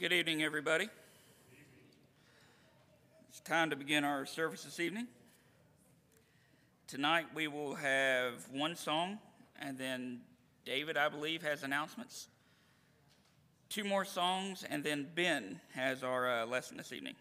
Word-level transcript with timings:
Good 0.00 0.14
evening, 0.14 0.42
everybody. 0.42 0.88
It's 3.28 3.40
time 3.40 3.68
to 3.68 3.76
begin 3.76 4.02
our 4.02 4.24
service 4.24 4.62
this 4.62 4.80
evening. 4.80 5.06
Tonight 6.86 7.26
we 7.34 7.48
will 7.48 7.74
have 7.74 8.48
one 8.50 8.76
song, 8.76 9.18
and 9.60 9.76
then 9.76 10.22
David, 10.64 10.96
I 10.96 11.10
believe, 11.10 11.42
has 11.42 11.64
announcements. 11.64 12.28
Two 13.68 13.84
more 13.84 14.06
songs, 14.06 14.64
and 14.70 14.82
then 14.82 15.06
Ben 15.14 15.60
has 15.74 16.02
our 16.02 16.30
uh, 16.30 16.46
lesson 16.46 16.78
this 16.78 16.94
evening. 16.94 17.16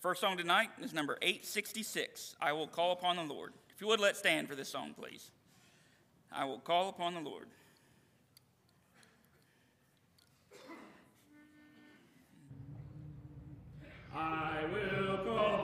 First 0.00 0.20
song 0.20 0.36
tonight 0.36 0.68
is 0.82 0.92
number 0.92 1.16
866 1.22 2.36
I 2.38 2.52
Will 2.52 2.68
Call 2.68 2.92
Upon 2.92 3.16
the 3.16 3.22
Lord. 3.22 3.54
If 3.74 3.80
you 3.80 3.86
would, 3.86 3.98
let's 3.98 4.18
stand 4.18 4.46
for 4.46 4.54
this 4.54 4.68
song, 4.68 4.92
please. 4.92 5.30
I 6.30 6.44
will 6.44 6.58
call 6.58 6.90
upon 6.90 7.14
the 7.14 7.20
Lord. 7.20 7.46
I 14.14 14.64
will 14.72 15.18
call 15.24 15.57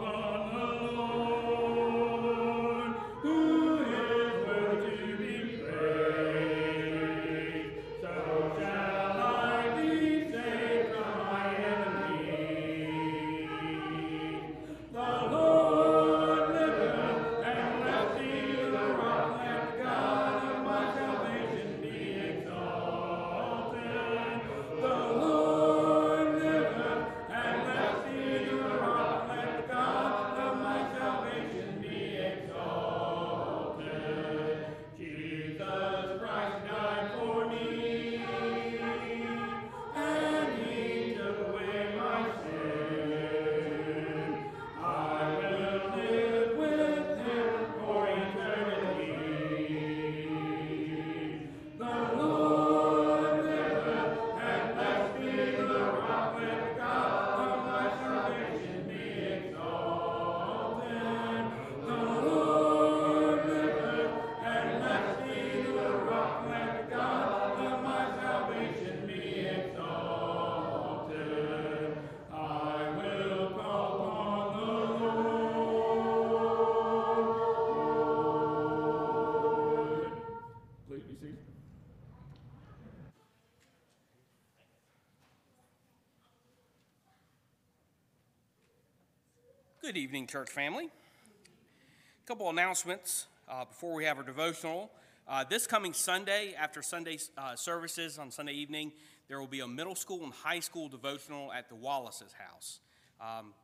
Good 89.94 90.00
evening, 90.00 90.26
church 90.26 90.50
family. 90.50 90.86
A 90.86 92.26
couple 92.26 92.50
announcements 92.50 93.26
uh, 93.48 93.64
before 93.64 93.94
we 93.94 94.04
have 94.06 94.18
our 94.18 94.24
devotional. 94.24 94.90
Uh, 95.28 95.44
this 95.48 95.68
coming 95.68 95.92
Sunday, 95.92 96.52
after 96.58 96.82
Sunday 96.82 97.16
uh, 97.38 97.54
services 97.54 98.18
on 98.18 98.32
Sunday 98.32 98.54
evening, 98.54 98.90
there 99.28 99.38
will 99.38 99.46
be 99.46 99.60
a 99.60 99.68
middle 99.68 99.94
school 99.94 100.24
and 100.24 100.32
high 100.32 100.58
school 100.58 100.88
devotional 100.88 101.52
at 101.52 101.68
the 101.68 101.76
Wallace's 101.76 102.32
house. 102.32 102.80
Um, 103.20 103.54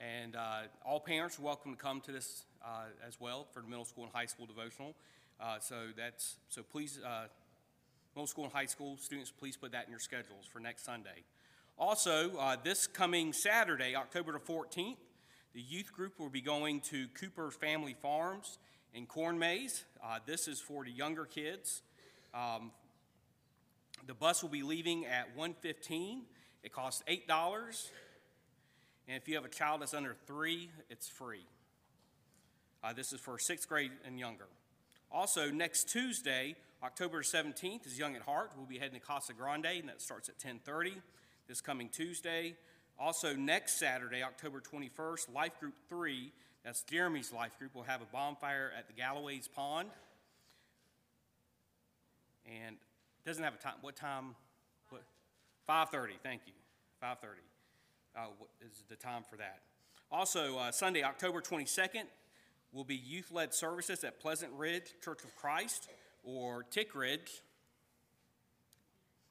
and 0.00 0.34
uh, 0.34 0.60
all 0.82 0.98
parents 0.98 1.38
are 1.38 1.42
welcome 1.42 1.72
to 1.72 1.78
come 1.78 2.00
to 2.06 2.10
this 2.10 2.46
uh, 2.64 2.84
as 3.06 3.20
well 3.20 3.46
for 3.52 3.60
the 3.60 3.68
middle 3.68 3.84
school 3.84 4.04
and 4.04 4.12
high 4.14 4.24
school 4.24 4.46
devotional. 4.46 4.94
Uh, 5.38 5.58
so 5.58 5.88
that's 5.94 6.36
so 6.48 6.62
please, 6.62 6.98
middle 8.14 8.26
school 8.26 8.44
and 8.44 8.52
high 8.54 8.64
school 8.64 8.96
students, 8.96 9.30
please 9.30 9.58
put 9.58 9.72
that 9.72 9.84
in 9.84 9.90
your 9.90 10.00
schedules 10.00 10.46
for 10.50 10.58
next 10.58 10.86
Sunday. 10.86 11.24
Also, 11.78 12.30
this 12.64 12.86
coming 12.86 13.34
Saturday, 13.34 13.94
October 13.94 14.32
the 14.32 14.38
14th, 14.38 14.96
the 15.56 15.62
youth 15.62 15.90
group 15.90 16.20
will 16.20 16.28
be 16.28 16.42
going 16.42 16.80
to 16.80 17.08
Cooper 17.18 17.50
Family 17.50 17.96
Farms 18.02 18.58
in 18.92 19.06
Corn 19.06 19.38
Maze. 19.38 19.86
Uh, 20.04 20.18
this 20.26 20.48
is 20.48 20.60
for 20.60 20.84
the 20.84 20.90
younger 20.90 21.24
kids. 21.24 21.80
Um, 22.34 22.72
the 24.06 24.12
bus 24.12 24.42
will 24.42 24.50
be 24.50 24.62
leaving 24.62 25.06
at 25.06 25.34
1:15. 25.34 26.26
It 26.62 26.72
costs 26.72 27.02
eight 27.06 27.26
dollars, 27.26 27.90
and 29.08 29.16
if 29.16 29.26
you 29.28 29.34
have 29.36 29.46
a 29.46 29.48
child 29.48 29.80
that's 29.80 29.94
under 29.94 30.14
three, 30.26 30.68
it's 30.90 31.08
free. 31.08 31.46
Uh, 32.84 32.92
this 32.92 33.14
is 33.14 33.20
for 33.20 33.38
sixth 33.38 33.66
grade 33.66 33.92
and 34.04 34.18
younger. 34.18 34.48
Also, 35.10 35.50
next 35.50 35.88
Tuesday, 35.88 36.54
October 36.82 37.22
17th, 37.22 37.86
is 37.86 37.98
Young 37.98 38.14
at 38.14 38.20
Heart. 38.20 38.52
We'll 38.58 38.66
be 38.66 38.76
heading 38.76 39.00
to 39.00 39.06
Casa 39.06 39.32
Grande, 39.32 39.64
and 39.64 39.88
that 39.88 40.02
starts 40.02 40.28
at 40.28 40.38
10:30 40.38 41.00
this 41.48 41.62
coming 41.62 41.88
Tuesday. 41.88 42.56
Also, 42.98 43.34
next 43.34 43.78
Saturday, 43.78 44.22
October 44.22 44.60
21st, 44.60 45.34
Life 45.34 45.60
Group 45.60 45.74
3, 45.88 46.32
that's 46.64 46.82
Jeremy's 46.82 47.32
Life 47.32 47.58
Group, 47.58 47.74
will 47.74 47.82
have 47.82 48.00
a 48.00 48.06
bonfire 48.06 48.72
at 48.76 48.86
the 48.86 48.94
Galloway's 48.94 49.48
Pond. 49.48 49.90
And 52.46 52.76
doesn't 53.26 53.42
have 53.42 53.54
a 53.54 53.58
time. 53.58 53.74
What 53.82 53.96
time? 53.96 54.34
What? 54.88 55.02
5.30, 55.68 56.10
thank 56.22 56.42
you. 56.46 56.52
5.30 57.02 57.16
uh, 58.16 58.28
is 58.64 58.84
the 58.88 58.96
time 58.96 59.22
for 59.28 59.36
that. 59.36 59.60
Also, 60.10 60.56
uh, 60.56 60.70
Sunday, 60.70 61.02
October 61.02 61.40
22nd, 61.40 62.04
will 62.72 62.84
be 62.84 62.94
youth-led 62.94 63.52
services 63.52 64.04
at 64.04 64.20
Pleasant 64.20 64.52
Ridge 64.52 64.94
Church 65.04 65.24
of 65.24 65.34
Christ, 65.36 65.88
or 66.24 66.62
Tick 66.62 66.94
Ridge. 66.94 67.42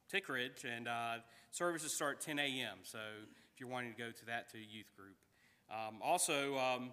Tick 0.10 0.30
Ridge, 0.30 0.66
and 0.70 0.88
uh, 0.88 1.16
services 1.52 1.94
start 1.94 2.22
10 2.22 2.38
a.m., 2.38 2.78
so 2.84 3.00
if 3.56 3.62
you're 3.62 3.70
wanting 3.70 3.94
to 3.94 3.98
go 3.98 4.12
to 4.12 4.26
that 4.26 4.50
to 4.52 4.58
a 4.58 4.60
youth 4.60 4.92
group. 4.98 5.16
Um, 5.72 6.02
also, 6.04 6.58
um, 6.58 6.92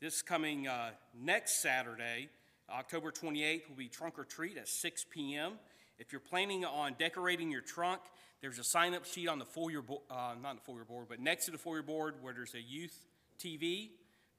this 0.00 0.22
coming 0.22 0.68
uh, 0.68 0.90
next 1.20 1.60
Saturday, 1.60 2.28
October 2.70 3.10
28th, 3.10 3.68
will 3.68 3.74
be 3.74 3.88
trunk 3.88 4.16
or 4.16 4.22
treat 4.22 4.56
at 4.56 4.68
6 4.68 5.06
p.m. 5.10 5.54
If 5.98 6.12
you're 6.12 6.20
planning 6.20 6.64
on 6.64 6.94
decorating 7.00 7.50
your 7.50 7.62
trunk, 7.62 8.00
there's 8.40 8.60
a 8.60 8.64
sign 8.64 8.94
up 8.94 9.04
sheet 9.06 9.28
on 9.28 9.40
the 9.40 9.44
foyer 9.44 9.82
board, 9.82 10.02
uh, 10.08 10.34
not 10.40 10.54
the 10.54 10.60
foyer 10.60 10.84
board, 10.84 11.06
but 11.08 11.18
next 11.18 11.46
to 11.46 11.50
the 11.50 11.58
foyer 11.58 11.82
board 11.82 12.14
where 12.22 12.32
there's 12.32 12.54
a 12.54 12.62
youth 12.62 12.96
TV, 13.40 13.90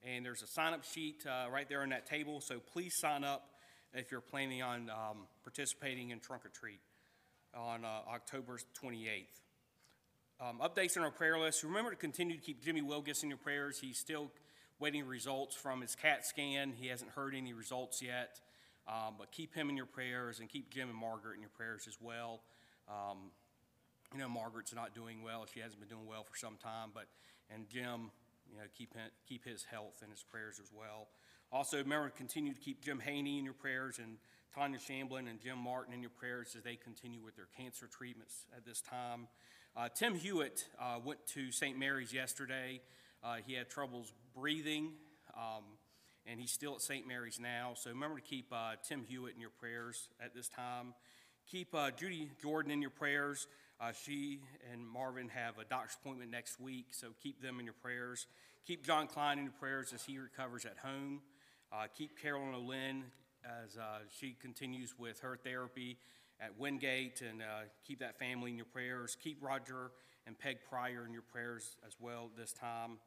and 0.01 0.25
there's 0.25 0.43
a 0.43 0.47
sign 0.47 0.73
up 0.73 0.85
sheet 0.85 1.25
uh, 1.27 1.51
right 1.51 1.67
there 1.67 1.81
on 1.81 1.89
that 1.89 2.05
table. 2.05 2.39
So 2.39 2.61
please 2.71 2.95
sign 2.95 3.25
up 3.25 3.49
if 3.93 4.11
you're 4.11 4.21
planning 4.21 4.63
on 4.63 4.89
um, 4.89 5.27
participating 5.43 6.11
in 6.11 6.21
trunk 6.21 6.45
or 6.45 6.49
treat 6.49 6.79
on 7.53 7.83
uh, 7.83 8.13
October 8.13 8.59
28th. 8.81 9.41
Um, 10.41 10.59
updates 10.61 10.97
on 10.97 11.03
our 11.03 11.11
prayer 11.11 11.39
list. 11.39 11.63
Remember 11.63 11.91
to 11.91 11.95
continue 11.95 12.35
to 12.35 12.41
keep 12.41 12.61
Jimmy 12.61 12.81
Wilgus 12.81 13.23
in 13.23 13.29
your 13.29 13.37
prayers. 13.37 13.79
He's 13.79 13.97
still 13.97 14.29
waiting 14.79 15.05
results 15.05 15.55
from 15.55 15.79
his 15.79 15.95
CAT 15.95 16.25
scan. 16.25 16.73
He 16.77 16.87
hasn't 16.87 17.11
heard 17.11 17.33
any 17.33 17.53
results 17.53 18.01
yet. 18.01 18.41
Um, 18.85 19.15
but 19.17 19.31
keep 19.31 19.53
him 19.53 19.69
in 19.69 19.77
your 19.77 19.85
prayers 19.85 20.41
and 20.41 20.49
keep 20.49 20.69
Jim 20.69 20.89
and 20.89 20.97
Margaret 20.97 21.35
in 21.35 21.39
your 21.39 21.51
prayers 21.55 21.85
as 21.87 21.97
well. 22.01 22.41
Um, 22.89 23.31
you 24.13 24.19
know, 24.19 24.27
Margaret's 24.27 24.75
not 24.75 24.93
doing 24.93 25.23
well. 25.23 25.45
She 25.51 25.61
hasn't 25.61 25.79
been 25.79 25.87
doing 25.87 26.05
well 26.05 26.23
for 26.23 26.35
some 26.35 26.57
time, 26.61 26.89
but 26.93 27.05
and 27.49 27.69
Jim, 27.69 28.11
you 28.51 28.57
know, 28.57 28.65
keep 28.77 28.93
keep 29.27 29.45
his 29.45 29.63
health 29.63 30.03
in 30.03 30.11
his 30.11 30.21
prayers 30.21 30.59
as 30.61 30.69
well. 30.73 31.07
Also, 31.49 31.77
remember 31.77 32.09
to 32.09 32.15
continue 32.15 32.53
to 32.53 32.59
keep 32.59 32.83
Jim 32.83 32.99
Haney 32.99 33.39
in 33.39 33.45
your 33.45 33.53
prayers 33.53 33.99
and 33.99 34.17
Tanya 34.53 34.79
Shamblin 34.79 35.29
and 35.29 35.39
Jim 35.39 35.57
Martin 35.57 35.93
in 35.93 36.01
your 36.01 36.11
prayers 36.11 36.55
as 36.57 36.63
they 36.63 36.75
continue 36.75 37.21
with 37.23 37.37
their 37.37 37.47
cancer 37.57 37.87
treatments 37.87 38.45
at 38.55 38.65
this 38.65 38.81
time. 38.81 39.27
Uh, 39.77 39.89
Tim 39.93 40.15
Hewitt 40.15 40.69
uh, 40.79 40.99
went 41.03 41.19
to 41.33 41.51
St. 41.51 41.77
Mary's 41.77 42.13
yesterday. 42.13 42.79
Uh, 43.21 43.35
he 43.45 43.55
had 43.55 43.69
troubles 43.69 44.13
breathing, 44.33 44.93
um, 45.35 45.63
and 46.25 46.39
he's 46.39 46.51
still 46.51 46.75
at 46.75 46.81
St. 46.81 47.05
Mary's 47.05 47.41
now. 47.41 47.73
So 47.75 47.89
remember 47.89 48.15
to 48.19 48.23
keep 48.23 48.45
uh, 48.53 48.75
Tim 48.87 49.03
Hewitt 49.03 49.35
in 49.35 49.41
your 49.41 49.49
prayers 49.49 50.07
at 50.23 50.33
this 50.33 50.47
time. 50.47 50.93
Keep 51.51 51.75
uh, 51.75 51.91
Judy 51.91 52.31
Jordan 52.41 52.71
in 52.71 52.81
your 52.81 52.89
prayers. 52.89 53.47
Uh, 53.81 53.91
she 53.91 54.39
and 54.71 54.87
Marvin 54.87 55.27
have 55.27 55.57
a 55.57 55.65
doctor's 55.65 55.97
appointment 56.01 56.31
next 56.31 56.57
week, 56.57 56.85
so 56.91 57.07
keep 57.21 57.41
them 57.41 57.59
in 57.59 57.65
your 57.65 57.75
prayers. 57.81 58.27
Keep 58.65 58.85
John 58.85 59.07
Klein 59.07 59.39
in 59.39 59.43
your 59.43 59.53
prayers 59.59 59.91
as 59.93 60.05
he 60.05 60.17
recovers 60.17 60.63
at 60.63 60.77
home. 60.77 61.19
keep 61.97 62.17
Carolyn 62.17 62.55
O'Lynn 62.55 63.03
as 63.43 63.77
she 64.17 64.37
continues 64.41 64.97
with 64.97 65.19
her 65.19 65.35
therapy 65.35 65.97
at 66.39 66.57
Wingate 66.59 67.21
and 67.21 67.41
uh, 67.41 67.67
keep 67.87 67.99
that 67.99 68.19
family 68.19 68.51
in 68.51 68.57
your 68.57 68.65
prayers. 68.65 69.17
Keep 69.23 69.43
Roger 69.43 69.91
and 70.27 70.37
Peg 70.37 70.57
Pryor 70.69 71.05
in 71.05 71.13
your 71.13 71.21
prayers 71.21 71.77
as 71.85 71.95
well 71.99 72.29
this 72.37 72.51
time, 72.51 72.97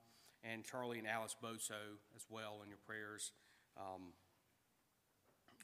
and 0.45 0.65
Charlie 0.65 0.99
and 0.99 1.07
Alice 1.07 1.37
Boso 1.43 1.99
as 2.17 2.27
well 2.31 2.61
in 2.63 2.69
your 2.69 2.79
prayers 2.87 3.33
um, 3.77 4.13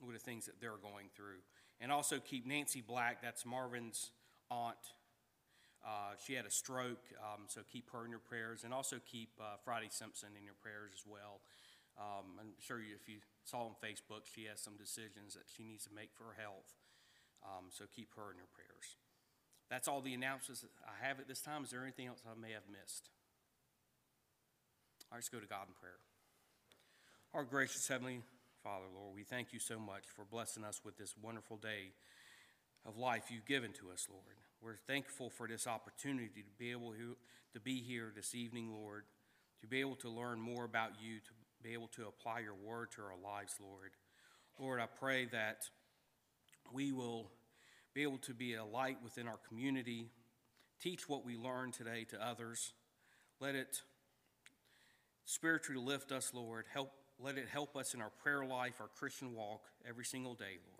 with 0.05 0.17
the 0.17 0.23
things 0.23 0.47
that 0.47 0.61
they're 0.61 0.81
going 0.83 1.09
through. 1.15 1.41
And 1.81 1.93
also 1.93 2.19
keep 2.19 2.47
Nancy 2.47 2.81
Black, 2.81 3.23
that's 3.23 3.47
Marvin's 3.47 4.11
aunt. 4.51 4.77
Uh, 5.85 6.17
she 6.25 6.33
had 6.33 6.47
a 6.47 6.51
stroke, 6.51 7.05
um, 7.21 7.43
so 7.47 7.61
keep 7.71 7.91
her 7.93 8.05
in 8.05 8.11
your 8.11 8.21
prayers. 8.21 8.65
And 8.65 8.73
also 8.73 8.97
keep 9.05 9.31
uh, 9.41 9.57
Friday 9.65 9.89
Simpson 9.91 10.31
in 10.39 10.45
your 10.45 10.55
prayers 10.63 10.93
as 10.95 11.05
well. 11.07 11.41
Um, 11.99 12.41
I'm 12.41 12.55
sure 12.59 12.81
you, 12.81 12.95
if 13.01 13.09
you 13.09 13.19
saw 13.45 13.67
on 13.67 13.77
Facebook, 13.85 14.25
she 14.25 14.47
has 14.47 14.61
some 14.61 14.75
decisions 14.77 15.35
that 15.35 15.45
she 15.47 15.63
needs 15.63 15.85
to 15.85 15.95
make 15.95 16.11
for 16.17 16.25
her 16.25 16.37
health. 16.41 16.75
Um, 17.45 17.67
so 17.71 17.85
keep 17.95 18.09
her 18.17 18.31
in 18.31 18.37
your 18.37 18.49
prayers. 18.55 18.97
That's 19.71 19.89
all 19.89 20.01
the 20.01 20.15
announcements 20.15 20.65
I 20.85 21.07
have 21.07 21.21
at 21.21 21.29
this 21.29 21.41
time. 21.41 21.65
Is 21.65 21.71
there 21.71 21.83
anything 21.83 22.07
else 22.07 22.21
I 22.25 22.39
may 22.41 22.53
have 22.53 22.69
missed? 22.71 23.11
All 25.11 25.17
right, 25.17 25.19
let's 25.19 25.29
go 25.29 25.41
to 25.41 25.47
God 25.47 25.69
in 25.69 25.75
prayer. 25.75 26.01
Our 27.33 27.45
gracious 27.45 27.87
Heavenly 27.89 28.23
Father, 28.63 28.87
Lord, 28.95 29.15
we 29.15 29.25
thank 29.25 29.53
you 29.53 29.59
so 29.59 29.79
much 29.79 30.05
for 30.15 30.25
blessing 30.25 30.65
us 30.65 30.81
with 30.85 30.97
this 30.97 31.15
wonderful 31.21 31.57
day 31.57 31.93
of 32.87 32.97
life 32.97 33.25
you've 33.31 33.47
given 33.47 33.73
to 33.73 33.91
us, 33.91 34.07
Lord. 34.11 34.37
We're 34.63 34.77
thankful 34.87 35.31
for 35.31 35.47
this 35.47 35.67
opportunity 35.67 36.29
to 36.43 36.55
be 36.59 36.71
able 36.71 36.93
to, 36.93 37.17
to 37.53 37.61
be 37.61 37.83
here 37.83 38.13
this 38.15 38.35
evening, 38.35 38.73
Lord, 38.73 39.05
to 39.61 39.67
be 39.67 39.81
able 39.81 39.97
to 39.97 40.09
learn 40.09 40.41
more 40.41 40.65
about 40.65 40.93
you, 41.03 41.19
to 41.19 41.31
be 41.63 41.73
able 41.73 41.89
to 41.89 42.07
apply 42.07 42.41
your 42.41 42.55
word 42.55 42.91
to 42.93 43.03
our 43.03 43.17
lives, 43.23 43.55
Lord. 43.61 43.93
Lord, 44.59 44.81
I 44.81 44.87
pray 44.87 45.27
that 45.27 45.69
we 46.73 46.93
will 46.93 47.31
be 47.95 48.03
able 48.03 48.19
to 48.19 48.35
be 48.35 48.55
a 48.55 48.65
light 48.65 48.99
within 49.03 49.29
our 49.29 49.39
community, 49.49 50.11
teach 50.81 51.09
what 51.09 51.25
we 51.25 51.37
learn 51.37 51.71
today 51.71 52.05
to 52.11 52.25
others. 52.25 52.73
Let 53.41 53.55
it 53.55 53.83
spiritually 55.25 55.81
lift 55.81 56.13
us, 56.13 56.33
Lord. 56.35 56.65
Help, 56.73 56.93
let 57.19 57.39
it 57.39 57.49
help 57.49 57.77
us 57.77 57.95
in 57.95 58.01
our 58.01 58.11
prayer 58.11 58.45
life, 58.45 58.75
our 58.81 58.89
Christian 58.89 59.35
walk 59.35 59.63
every 59.89 60.05
single 60.05 60.35
day, 60.35 60.59
Lord. 60.67 60.75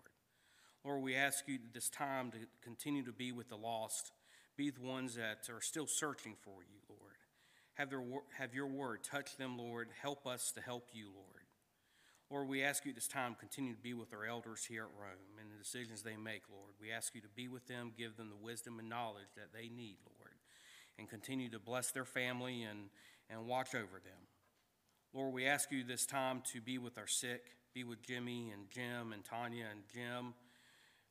Lord, 0.83 1.03
we 1.03 1.15
ask 1.15 1.47
you 1.47 1.57
this 1.73 1.89
time 1.89 2.31
to 2.31 2.37
continue 2.61 3.03
to 3.05 3.11
be 3.11 3.31
with 3.31 3.49
the 3.49 3.55
lost, 3.55 4.11
be 4.55 4.69
the 4.69 4.81
ones 4.81 5.15
that 5.15 5.49
are 5.49 5.61
still 5.61 5.87
searching 5.87 6.35
for 6.43 6.61
you, 6.61 6.79
Lord. 6.87 7.15
Have, 7.73 7.89
their, 7.89 8.03
have 8.37 8.53
your 8.53 8.67
word 8.67 9.03
touch 9.03 9.35
them, 9.37 9.57
Lord. 9.57 9.89
Help 10.01 10.27
us 10.27 10.51
to 10.51 10.61
help 10.61 10.89
you, 10.93 11.05
Lord. 11.13 11.43
Lord, 12.29 12.47
we 12.47 12.63
ask 12.63 12.85
you 12.85 12.93
this 12.93 13.07
time 13.07 13.35
continue 13.39 13.73
to 13.73 13.81
be 13.81 13.93
with 13.93 14.13
our 14.13 14.25
elders 14.25 14.65
here 14.65 14.83
at 14.83 14.89
Rome 14.99 15.34
decisions 15.65 16.03
they 16.03 16.15
make, 16.15 16.43
Lord. 16.51 16.73
We 16.79 16.91
ask 16.91 17.15
you 17.15 17.21
to 17.21 17.27
be 17.27 17.47
with 17.47 17.67
them, 17.67 17.91
give 17.97 18.17
them 18.17 18.29
the 18.29 18.35
wisdom 18.35 18.77
and 18.77 18.87
knowledge 18.87 19.33
that 19.35 19.51
they 19.51 19.67
need, 19.67 19.97
Lord, 20.05 20.35
and 20.99 21.09
continue 21.09 21.49
to 21.49 21.59
bless 21.59 21.89
their 21.89 22.05
family 22.05 22.61
and, 22.61 22.89
and 23.31 23.47
watch 23.47 23.73
over 23.73 23.99
them. 24.03 24.27
Lord, 25.11 25.33
we 25.33 25.47
ask 25.47 25.71
you 25.71 25.83
this 25.83 26.05
time 26.05 26.43
to 26.53 26.61
be 26.61 26.77
with 26.77 26.99
our 26.99 27.07
sick, 27.07 27.45
be 27.73 27.83
with 27.83 28.03
Jimmy 28.03 28.51
and 28.51 28.69
Jim 28.69 29.11
and 29.11 29.25
Tanya 29.25 29.65
and 29.71 29.81
Jim 29.91 30.35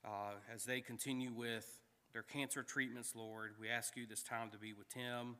uh, 0.04 0.34
as 0.54 0.64
they 0.64 0.80
continue 0.80 1.32
with 1.32 1.80
their 2.12 2.22
cancer 2.22 2.62
treatments, 2.62 3.14
Lord. 3.16 3.54
We 3.60 3.68
ask 3.68 3.96
you 3.96 4.06
this 4.06 4.22
time 4.22 4.50
to 4.50 4.58
be 4.58 4.72
with 4.72 4.88
Tim 4.88 5.34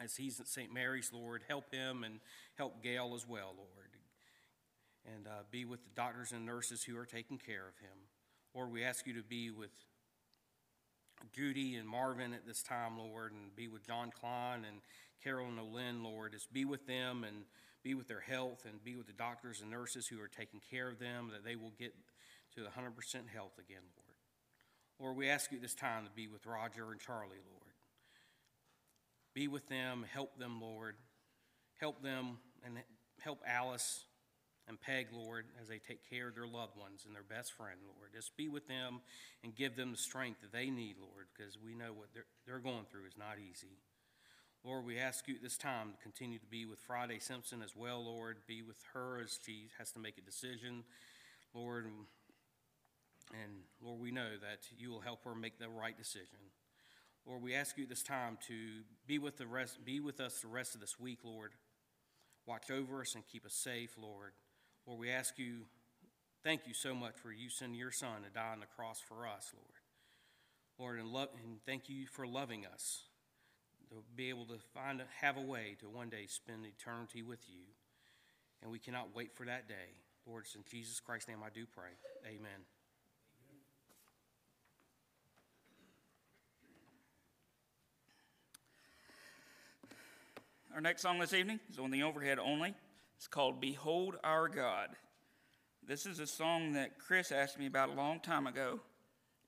as 0.00 0.14
he's 0.14 0.38
at 0.38 0.46
St. 0.46 0.72
Mary's, 0.72 1.10
Lord. 1.12 1.42
Help 1.48 1.74
him 1.74 2.04
and 2.04 2.20
help 2.56 2.80
Gail 2.80 3.14
as 3.16 3.26
well, 3.26 3.54
Lord 3.56 3.83
and 5.12 5.26
uh, 5.26 5.42
be 5.50 5.64
with 5.64 5.82
the 5.82 5.90
doctors 5.94 6.32
and 6.32 6.46
nurses 6.46 6.82
who 6.82 6.96
are 6.96 7.06
taking 7.06 7.38
care 7.38 7.68
of 7.68 7.76
him. 7.78 8.08
Lord, 8.54 8.70
we 8.70 8.84
ask 8.84 9.06
you 9.06 9.14
to 9.14 9.22
be 9.22 9.50
with 9.50 9.72
Judy 11.32 11.76
and 11.76 11.88
Marvin 11.88 12.32
at 12.32 12.46
this 12.46 12.62
time, 12.62 12.98
Lord, 12.98 13.32
and 13.32 13.54
be 13.56 13.68
with 13.68 13.86
John 13.86 14.10
Klein 14.10 14.64
and 14.66 14.80
Carol 15.22 15.48
and 15.48 15.58
Olin, 15.58 16.02
Lord. 16.02 16.32
Just 16.32 16.52
be 16.52 16.64
with 16.64 16.86
them 16.86 17.24
and 17.24 17.44
be 17.82 17.94
with 17.94 18.08
their 18.08 18.20
health 18.20 18.64
and 18.68 18.82
be 18.82 18.96
with 18.96 19.06
the 19.06 19.12
doctors 19.12 19.60
and 19.60 19.70
nurses 19.70 20.06
who 20.06 20.20
are 20.20 20.28
taking 20.28 20.60
care 20.70 20.88
of 20.88 20.98
them, 20.98 21.30
that 21.32 21.44
they 21.44 21.56
will 21.56 21.72
get 21.78 21.94
to 22.54 22.60
100% 22.62 22.68
health 23.32 23.58
again, 23.58 23.82
Lord. 23.96 24.04
Lord, 25.00 25.16
we 25.16 25.28
ask 25.28 25.50
you 25.50 25.58
this 25.58 25.74
time 25.74 26.04
to 26.04 26.10
be 26.10 26.28
with 26.28 26.46
Roger 26.46 26.92
and 26.92 27.00
Charlie, 27.00 27.42
Lord. 27.50 27.72
Be 29.34 29.48
with 29.48 29.68
them, 29.68 30.04
help 30.12 30.38
them, 30.38 30.60
Lord. 30.60 30.94
Help 31.80 32.02
them 32.02 32.38
and 32.64 32.78
help 33.20 33.42
Alice 33.46 34.04
and 34.66 34.80
Peg, 34.80 35.08
Lord, 35.12 35.44
as 35.60 35.68
they 35.68 35.78
take 35.78 36.08
care 36.08 36.28
of 36.28 36.34
their 36.34 36.46
loved 36.46 36.76
ones 36.76 37.04
and 37.06 37.14
their 37.14 37.22
best 37.22 37.52
friend, 37.52 37.78
Lord. 37.84 38.12
Just 38.14 38.36
be 38.36 38.48
with 38.48 38.66
them 38.66 39.00
and 39.42 39.54
give 39.54 39.76
them 39.76 39.90
the 39.90 39.98
strength 39.98 40.40
that 40.40 40.52
they 40.52 40.70
need, 40.70 40.96
Lord, 40.98 41.26
because 41.36 41.58
we 41.62 41.74
know 41.74 41.92
what 41.92 42.08
they're, 42.14 42.26
they're 42.46 42.58
going 42.58 42.86
through 42.90 43.06
is 43.06 43.18
not 43.18 43.36
easy. 43.38 43.76
Lord, 44.64 44.86
we 44.86 44.98
ask 44.98 45.28
you 45.28 45.34
at 45.34 45.42
this 45.42 45.58
time 45.58 45.92
to 45.92 46.02
continue 46.02 46.38
to 46.38 46.46
be 46.46 46.64
with 46.64 46.78
Friday 46.78 47.18
Simpson 47.18 47.60
as 47.60 47.76
well, 47.76 48.02
Lord. 48.02 48.38
Be 48.46 48.62
with 48.62 48.78
her 48.94 49.20
as 49.22 49.38
she 49.44 49.68
has 49.76 49.90
to 49.92 49.98
make 49.98 50.16
a 50.16 50.22
decision, 50.22 50.84
Lord. 51.52 51.84
And 51.84 53.52
Lord, 53.82 54.00
we 54.00 54.10
know 54.10 54.30
that 54.40 54.60
you 54.78 54.90
will 54.90 55.00
help 55.00 55.24
her 55.24 55.34
make 55.34 55.58
the 55.58 55.68
right 55.68 55.96
decision. 55.96 56.38
Lord, 57.26 57.42
we 57.42 57.54
ask 57.54 57.76
you 57.76 57.86
this 57.86 58.02
time 58.02 58.38
to 58.48 58.54
be 59.06 59.18
with 59.18 59.36
the 59.36 59.46
rest, 59.46 59.84
be 59.84 60.00
with 60.00 60.20
us 60.20 60.40
the 60.40 60.48
rest 60.48 60.74
of 60.74 60.80
this 60.80 60.98
week, 60.98 61.18
Lord. 61.24 61.52
Watch 62.46 62.70
over 62.70 63.02
us 63.02 63.14
and 63.14 63.24
keep 63.26 63.44
us 63.44 63.54
safe, 63.54 63.96
Lord. 64.00 64.32
Lord, 64.86 65.00
we 65.00 65.10
ask 65.10 65.38
you, 65.38 65.62
thank 66.42 66.66
you 66.66 66.74
so 66.74 66.94
much 66.94 67.14
for 67.16 67.32
you 67.32 67.48
sending 67.48 67.78
your 67.78 67.90
son 67.90 68.22
to 68.22 68.30
die 68.30 68.52
on 68.52 68.60
the 68.60 68.66
cross 68.66 69.00
for 69.00 69.26
us, 69.26 69.52
Lord. 69.54 69.74
Lord, 70.78 70.98
and, 70.98 71.12
love, 71.12 71.28
and 71.42 71.58
thank 71.64 71.88
you 71.88 72.06
for 72.06 72.26
loving 72.26 72.66
us, 72.66 73.02
to 73.90 73.96
be 74.16 74.28
able 74.28 74.44
to 74.46 74.58
find 74.74 75.00
have 75.20 75.36
a 75.36 75.40
way 75.40 75.76
to 75.80 75.88
one 75.88 76.08
day 76.08 76.26
spend 76.26 76.66
eternity 76.66 77.22
with 77.22 77.40
you. 77.48 77.62
And 78.62 78.70
we 78.70 78.78
cannot 78.78 79.14
wait 79.14 79.34
for 79.34 79.46
that 79.46 79.68
day. 79.68 79.96
Lord, 80.26 80.44
it's 80.44 80.54
in 80.54 80.64
Jesus 80.70 81.00
Christ's 81.00 81.28
name 81.28 81.38
I 81.44 81.50
do 81.50 81.64
pray. 81.66 81.90
Amen. 82.26 82.64
Our 90.74 90.80
next 90.80 91.02
song 91.02 91.20
this 91.20 91.32
evening 91.32 91.60
is 91.70 91.78
on 91.78 91.90
the 91.92 92.02
overhead 92.02 92.38
only. 92.38 92.74
It's 93.24 93.28
called 93.28 93.58
Behold 93.58 94.16
Our 94.22 94.48
God. 94.48 94.90
This 95.82 96.04
is 96.04 96.18
a 96.18 96.26
song 96.26 96.74
that 96.74 96.98
Chris 96.98 97.32
asked 97.32 97.58
me 97.58 97.64
about 97.64 97.88
a 97.88 97.94
long 97.94 98.20
time 98.20 98.46
ago. 98.46 98.80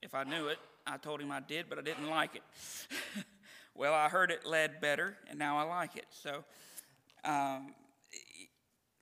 If 0.01 0.15
I 0.15 0.25
knew 0.25 0.49
it, 0.49 0.57
I 0.87 0.97
told 0.97 1.21
him 1.21 1.31
I 1.31 1.41
did, 1.41 1.67
but 1.69 1.79
I 1.79 1.83
didn't 1.83 2.09
like 2.09 2.37
it. 2.37 2.43
well, 3.75 3.93
I 3.93 4.09
heard 4.09 4.31
it 4.31 4.47
led 4.47 4.81
better, 4.81 5.19
and 5.29 5.39
now 5.39 5.59
I 5.59 5.65
like 5.65 5.95
it. 5.95 6.07
So, 6.09 6.43
um, 7.23 7.75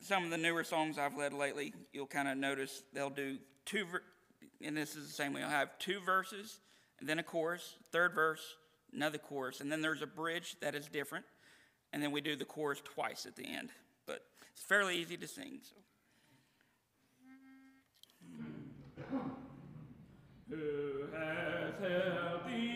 some 0.00 0.24
of 0.24 0.30
the 0.30 0.38
newer 0.38 0.64
songs 0.64 0.98
I've 0.98 1.16
led 1.16 1.32
lately, 1.32 1.72
you'll 1.92 2.08
kind 2.08 2.26
of 2.26 2.36
notice 2.36 2.82
they'll 2.92 3.10
do 3.10 3.38
two, 3.64 3.84
ver- 3.84 4.02
and 4.60 4.76
this 4.76 4.96
is 4.96 5.06
the 5.06 5.14
same 5.14 5.34
way. 5.34 5.44
I'll 5.44 5.50
have 5.50 5.78
two 5.78 6.00
verses, 6.00 6.58
and 6.98 7.08
then 7.08 7.20
a 7.20 7.22
chorus, 7.22 7.76
third 7.92 8.12
verse, 8.12 8.56
another 8.92 9.18
chorus, 9.18 9.60
and 9.60 9.70
then 9.70 9.82
there's 9.82 10.02
a 10.02 10.08
bridge 10.08 10.56
that 10.60 10.74
is 10.74 10.88
different, 10.88 11.26
and 11.92 12.02
then 12.02 12.10
we 12.10 12.20
do 12.20 12.34
the 12.34 12.44
chorus 12.44 12.82
twice 12.84 13.24
at 13.24 13.36
the 13.36 13.46
end. 13.46 13.70
It's 14.54 14.62
fairly 14.62 14.96
easy 14.96 15.16
to 15.16 15.26
sing. 15.26 15.58
So. 15.62 15.74
Who 20.48 21.06
has 21.12 21.74
held 21.80 22.40
the 22.46 22.73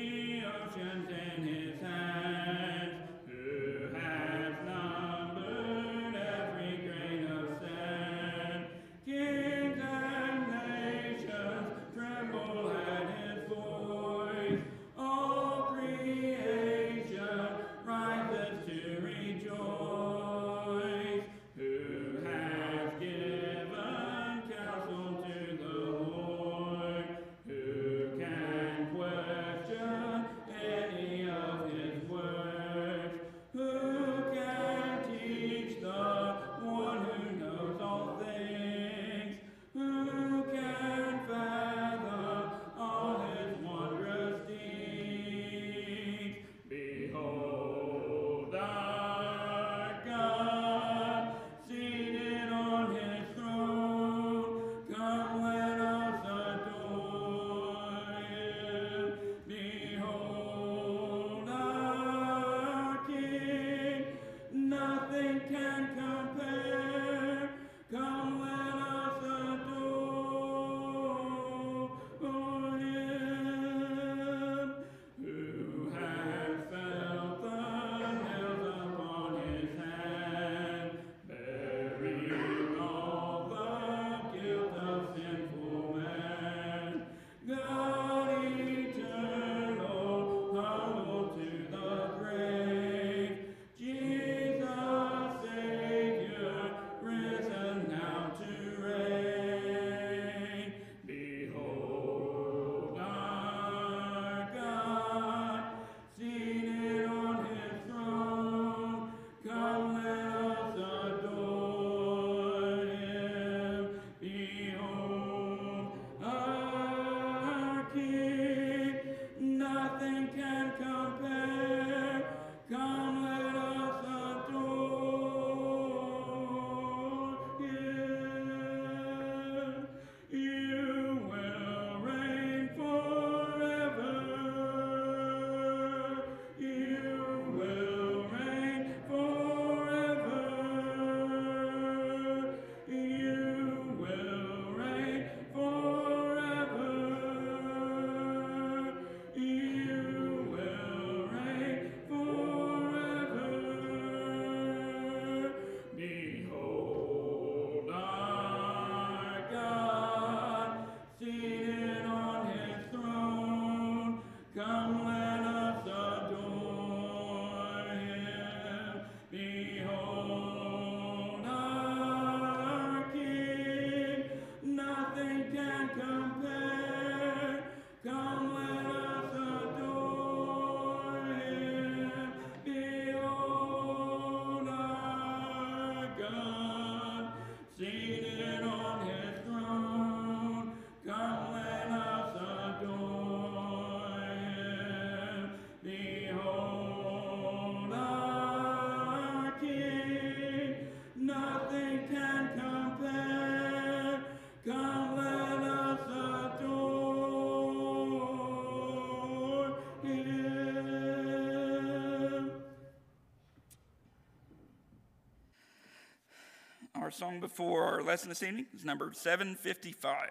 song 217.19 217.41
before 217.41 217.83
our 217.83 218.01
lesson 218.01 218.29
this 218.29 218.45
evening 218.45 218.67
is 218.73 218.85
number 218.85 219.11
755. 219.13 220.29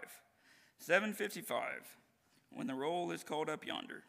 755, 0.77 1.59
When 2.51 2.67
the 2.67 2.75
Roll 2.75 3.11
is 3.11 3.25
Called 3.25 3.49
Up 3.49 3.65
Yonder. 3.67 4.03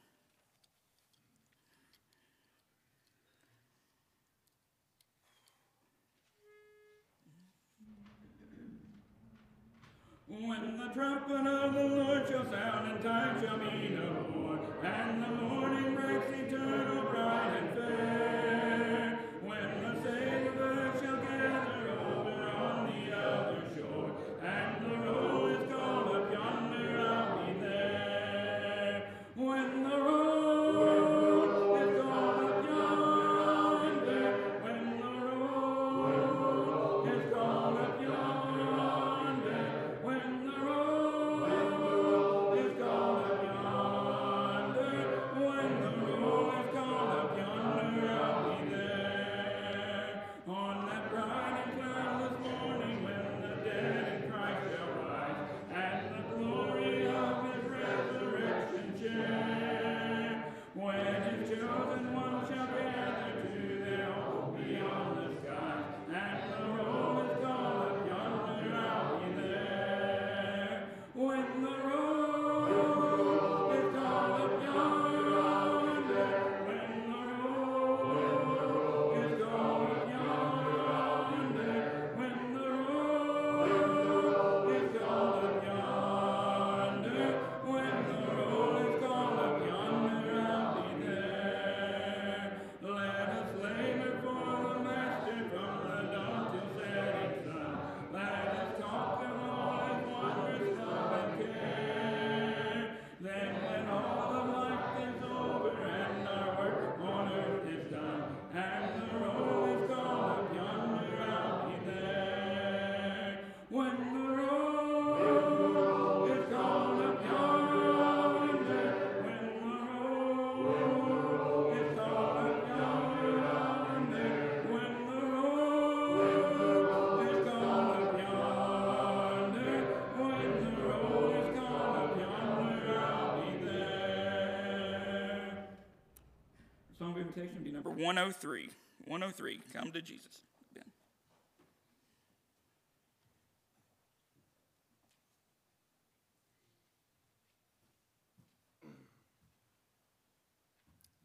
103. 137.99 138.71
103, 139.07 139.61
Come 139.75 139.91
to 139.91 140.01
Jesus. 140.01 140.43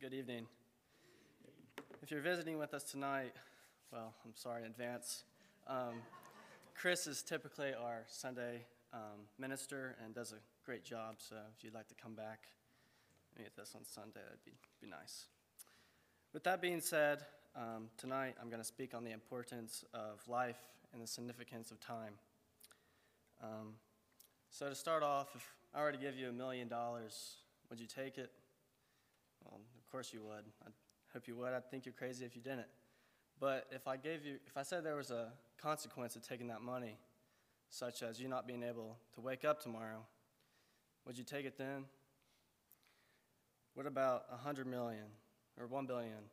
Good 0.01 0.15
evening. 0.15 0.47
If 2.01 2.09
you're 2.09 2.21
visiting 2.21 2.57
with 2.57 2.73
us 2.73 2.83
tonight, 2.83 3.33
well, 3.91 4.15
I'm 4.25 4.33
sorry 4.35 4.63
in 4.63 4.71
advance. 4.71 5.25
Um, 5.67 6.01
Chris 6.75 7.05
is 7.05 7.21
typically 7.21 7.73
our 7.73 8.01
Sunday 8.07 8.65
um, 8.91 9.27
minister 9.37 9.95
and 10.03 10.13
does 10.15 10.31
a 10.31 10.41
great 10.65 10.83
job, 10.83 11.17
so 11.19 11.35
if 11.55 11.63
you'd 11.63 11.75
like 11.75 11.87
to 11.89 11.95
come 11.95 12.15
back 12.15 12.47
and 13.37 13.45
us 13.61 13.75
on 13.75 13.85
Sunday, 13.85 14.21
that'd 14.25 14.43
be, 14.43 14.53
be 14.81 14.89
nice. 14.89 15.27
With 16.33 16.43
that 16.45 16.63
being 16.63 16.81
said, 16.81 17.19
um, 17.55 17.89
tonight 17.95 18.35
I'm 18.41 18.49
going 18.49 18.61
to 18.61 18.67
speak 18.67 18.95
on 18.95 19.03
the 19.03 19.11
importance 19.11 19.85
of 19.93 20.27
life 20.27 20.57
and 20.91 20.99
the 20.99 21.05
significance 21.05 21.69
of 21.69 21.79
time. 21.79 22.15
Um, 23.43 23.75
so, 24.49 24.67
to 24.67 24.73
start 24.73 25.03
off, 25.03 25.27
if 25.35 25.47
I 25.75 25.83
were 25.83 25.91
to 25.91 25.97
give 25.97 26.17
you 26.17 26.29
a 26.29 26.31
million 26.31 26.67
dollars, 26.67 27.35
would 27.69 27.79
you 27.79 27.85
take 27.85 28.17
it? 28.17 28.31
Well, 29.45 29.59
of 29.77 29.91
course 29.91 30.11
you 30.11 30.23
would. 30.23 30.45
I 30.65 30.69
hope 31.13 31.27
you 31.27 31.35
would. 31.35 31.53
I'd 31.53 31.69
think 31.69 31.85
you're 31.85 31.93
crazy 31.93 32.25
if 32.25 32.35
you 32.35 32.41
didn't. 32.41 32.67
But 33.39 33.67
if 33.71 33.87
I 33.87 33.95
gave 33.95 34.25
you, 34.25 34.37
if 34.47 34.57
I 34.57 34.63
said 34.63 34.83
there 34.83 34.95
was 34.95 35.11
a 35.11 35.33
consequence 35.61 36.15
of 36.15 36.27
taking 36.27 36.47
that 36.47 36.61
money, 36.61 36.97
such 37.69 38.01
as 38.01 38.19
you 38.19 38.27
not 38.27 38.47
being 38.47 38.63
able 38.63 38.97
to 39.13 39.21
wake 39.21 39.45
up 39.45 39.61
tomorrow, 39.61 40.03
would 41.05 41.15
you 41.15 41.23
take 41.23 41.45
it 41.45 41.59
then? 41.59 41.85
What 43.75 43.85
about 43.85 44.25
a 44.31 44.37
hundred 44.37 44.65
million 44.65 45.05
or 45.59 45.67
one 45.67 45.85
billion? 45.85 46.29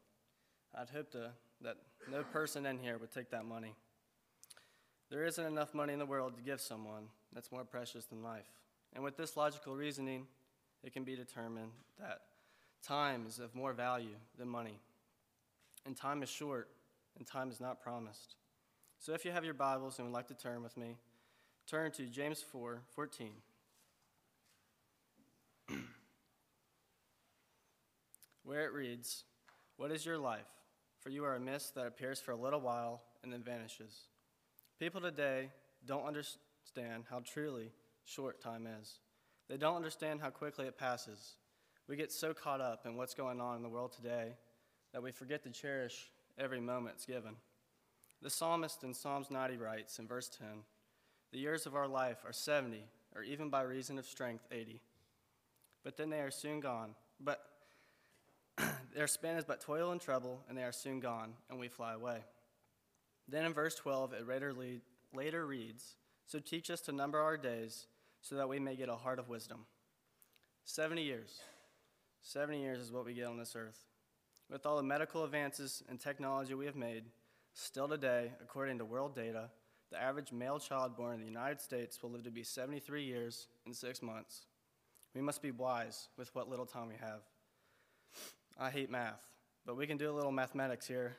I'd 0.74 0.90
hope 0.90 1.10
to, 1.12 1.30
that 1.62 1.76
no 2.10 2.22
person 2.22 2.66
in 2.66 2.78
here 2.78 2.98
would 2.98 3.12
take 3.12 3.30
that 3.30 3.44
money. 3.44 3.74
There 5.10 5.24
isn't 5.24 5.44
enough 5.44 5.74
money 5.74 5.92
in 5.92 5.98
the 5.98 6.06
world 6.06 6.36
to 6.36 6.42
give 6.42 6.60
someone 6.60 7.08
that's 7.32 7.50
more 7.50 7.64
precious 7.64 8.04
than 8.04 8.22
life. 8.22 8.48
And 8.94 9.02
with 9.02 9.16
this 9.16 9.36
logical 9.36 9.74
reasoning, 9.74 10.26
it 10.84 10.92
can 10.92 11.04
be 11.04 11.16
determined 11.16 11.72
that 11.98 12.20
time 12.82 13.24
is 13.28 13.38
of 13.38 13.54
more 13.54 13.72
value 13.72 14.16
than 14.38 14.48
money. 14.48 14.78
And 15.86 15.96
time 15.96 16.22
is 16.22 16.28
short, 16.28 16.68
and 17.18 17.26
time 17.26 17.50
is 17.50 17.60
not 17.60 17.82
promised. 17.82 18.36
So 18.98 19.12
if 19.12 19.24
you 19.24 19.32
have 19.32 19.44
your 19.44 19.54
Bibles 19.54 19.98
and 19.98 20.06
would 20.06 20.14
like 20.14 20.28
to 20.28 20.34
turn 20.34 20.62
with 20.62 20.76
me, 20.76 20.96
turn 21.66 21.90
to 21.92 22.04
James 22.04 22.42
4 22.42 22.80
14. 22.94 23.30
Where 28.44 28.64
it 28.64 28.72
reads, 28.72 29.24
What 29.76 29.90
is 29.90 30.04
your 30.04 30.18
life? 30.18 30.46
For 30.98 31.10
you 31.10 31.24
are 31.24 31.34
a 31.34 31.40
mist 31.40 31.74
that 31.74 31.86
appears 31.86 32.20
for 32.20 32.32
a 32.32 32.36
little 32.36 32.60
while 32.60 33.02
and 33.22 33.32
then 33.32 33.42
vanishes. 33.42 34.08
People 34.78 35.00
today 35.00 35.50
don't 35.86 36.04
understand 36.04 37.04
how 37.10 37.20
truly 37.20 37.70
short 38.04 38.40
time 38.40 38.66
is. 38.80 38.98
They 39.48 39.56
don't 39.56 39.76
understand 39.76 40.20
how 40.20 40.30
quickly 40.30 40.66
it 40.66 40.78
passes. 40.78 41.36
We 41.88 41.96
get 41.96 42.12
so 42.12 42.34
caught 42.34 42.60
up 42.60 42.86
in 42.86 42.96
what's 42.96 43.14
going 43.14 43.40
on 43.40 43.56
in 43.56 43.62
the 43.62 43.68
world 43.68 43.92
today 43.92 44.34
that 44.92 45.02
we 45.02 45.10
forget 45.10 45.42
to 45.44 45.50
cherish 45.50 46.10
every 46.38 46.60
moment 46.60 46.96
it's 46.96 47.06
given. 47.06 47.34
The 48.22 48.30
psalmist 48.30 48.84
in 48.84 48.94
Psalms 48.94 49.30
90 49.30 49.56
writes 49.56 49.98
in 49.98 50.06
verse 50.06 50.28
10 50.28 50.46
The 51.32 51.38
years 51.38 51.66
of 51.66 51.74
our 51.74 51.88
life 51.88 52.18
are 52.24 52.32
70, 52.32 52.84
or 53.16 53.22
even 53.22 53.48
by 53.48 53.62
reason 53.62 53.98
of 53.98 54.06
strength, 54.06 54.44
80. 54.52 54.80
But 55.82 55.96
then 55.96 56.10
they 56.10 56.20
are 56.20 56.30
soon 56.30 56.60
gone. 56.60 56.94
But 57.18 57.40
their 58.94 59.06
span 59.06 59.36
is 59.36 59.44
but 59.44 59.60
toil 59.60 59.92
and 59.92 60.00
trouble, 60.00 60.40
and 60.48 60.56
they 60.56 60.64
are 60.64 60.72
soon 60.72 61.00
gone, 61.00 61.34
and 61.48 61.58
we 61.58 61.68
fly 61.68 61.94
away. 61.94 62.18
Then 63.28 63.44
in 63.44 63.52
verse 63.52 63.74
12, 63.74 64.12
it 64.12 64.28
later, 64.28 64.52
lead, 64.52 64.80
later 65.14 65.46
reads 65.46 65.96
So 66.26 66.38
teach 66.38 66.70
us 66.70 66.80
to 66.82 66.92
number 66.92 67.20
our 67.20 67.36
days, 67.36 67.86
so 68.20 68.34
that 68.36 68.48
we 68.48 68.58
may 68.58 68.76
get 68.76 68.88
a 68.88 68.96
heart 68.96 69.18
of 69.18 69.28
wisdom. 69.28 69.66
70 70.64 71.02
years. 71.02 71.40
70 72.22 72.60
years 72.60 72.80
is 72.80 72.92
what 72.92 73.04
we 73.04 73.14
get 73.14 73.26
on 73.26 73.38
this 73.38 73.56
earth. 73.56 73.86
With 74.50 74.66
all 74.66 74.76
the 74.76 74.82
medical 74.82 75.24
advances 75.24 75.82
and 75.88 75.98
technology 75.98 76.54
we 76.54 76.66
have 76.66 76.76
made, 76.76 77.04
still 77.54 77.88
today, 77.88 78.32
according 78.42 78.78
to 78.78 78.84
world 78.84 79.14
data, 79.14 79.50
the 79.90 80.00
average 80.00 80.32
male 80.32 80.58
child 80.58 80.96
born 80.96 81.14
in 81.14 81.20
the 81.20 81.26
United 81.26 81.60
States 81.60 82.02
will 82.02 82.10
live 82.10 82.24
to 82.24 82.30
be 82.30 82.42
73 82.42 83.02
years 83.02 83.48
and 83.64 83.74
six 83.74 84.02
months. 84.02 84.46
We 85.14 85.20
must 85.20 85.42
be 85.42 85.50
wise 85.50 86.08
with 86.16 86.34
what 86.34 86.48
little 86.48 86.66
time 86.66 86.88
we 86.88 86.94
have. 87.00 87.22
I 88.58 88.70
hate 88.70 88.90
math, 88.90 89.20
but 89.64 89.76
we 89.76 89.86
can 89.86 89.96
do 89.96 90.10
a 90.10 90.14
little 90.14 90.32
mathematics 90.32 90.86
here 90.86 91.16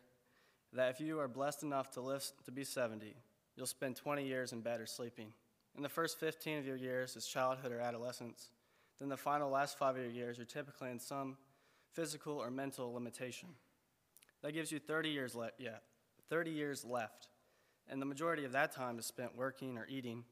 that 0.74 0.90
if 0.90 1.02
you 1.02 1.20
are 1.20 1.28
blessed 1.28 1.64
enough 1.64 1.92
to 1.92 2.02
live 2.02 2.24
to 2.46 2.52
be 2.52 2.64
70, 2.64 3.16
you'll 3.56 3.66
spend 3.66 3.96
20 3.96 4.26
years 4.26 4.54
in 4.54 4.62
bed 4.62 4.80
or 4.80 4.86
sleeping. 4.86 5.34
In 5.76 5.84
the 5.84 5.90
first 5.90 6.20
15 6.20 6.60
of 6.60 6.66
your 6.66 6.76
years 6.76 7.16
is 7.16 7.26
childhood 7.26 7.72
or 7.72 7.80
adolescence. 7.80 8.50
Then 9.00 9.10
the 9.10 9.18
final 9.18 9.50
last 9.50 9.78
five 9.78 9.96
of 9.96 10.02
your 10.02 10.12
years 10.12 10.40
are 10.40 10.46
typically 10.46 10.92
in 10.92 11.00
some 11.00 11.38
physical 11.94 12.38
or 12.38 12.52
mental 12.52 12.94
limitation. 12.94 13.50
That 14.44 14.54
gives 14.54 14.72
you 14.72 14.80
30 14.80 15.10
years 15.10 15.36
left 15.36 15.56
Yeah, 15.60 15.78
30 16.30 16.52
years 16.52 16.86
left. 16.86 17.28
And 17.90 18.02
the 18.02 18.06
majority 18.06 18.46
of 18.46 18.52
that 18.54 18.72
time 18.72 19.00
is 19.00 19.06
spent 19.06 19.36
working 19.36 19.78
or 19.78 19.86
eating. 19.90 20.24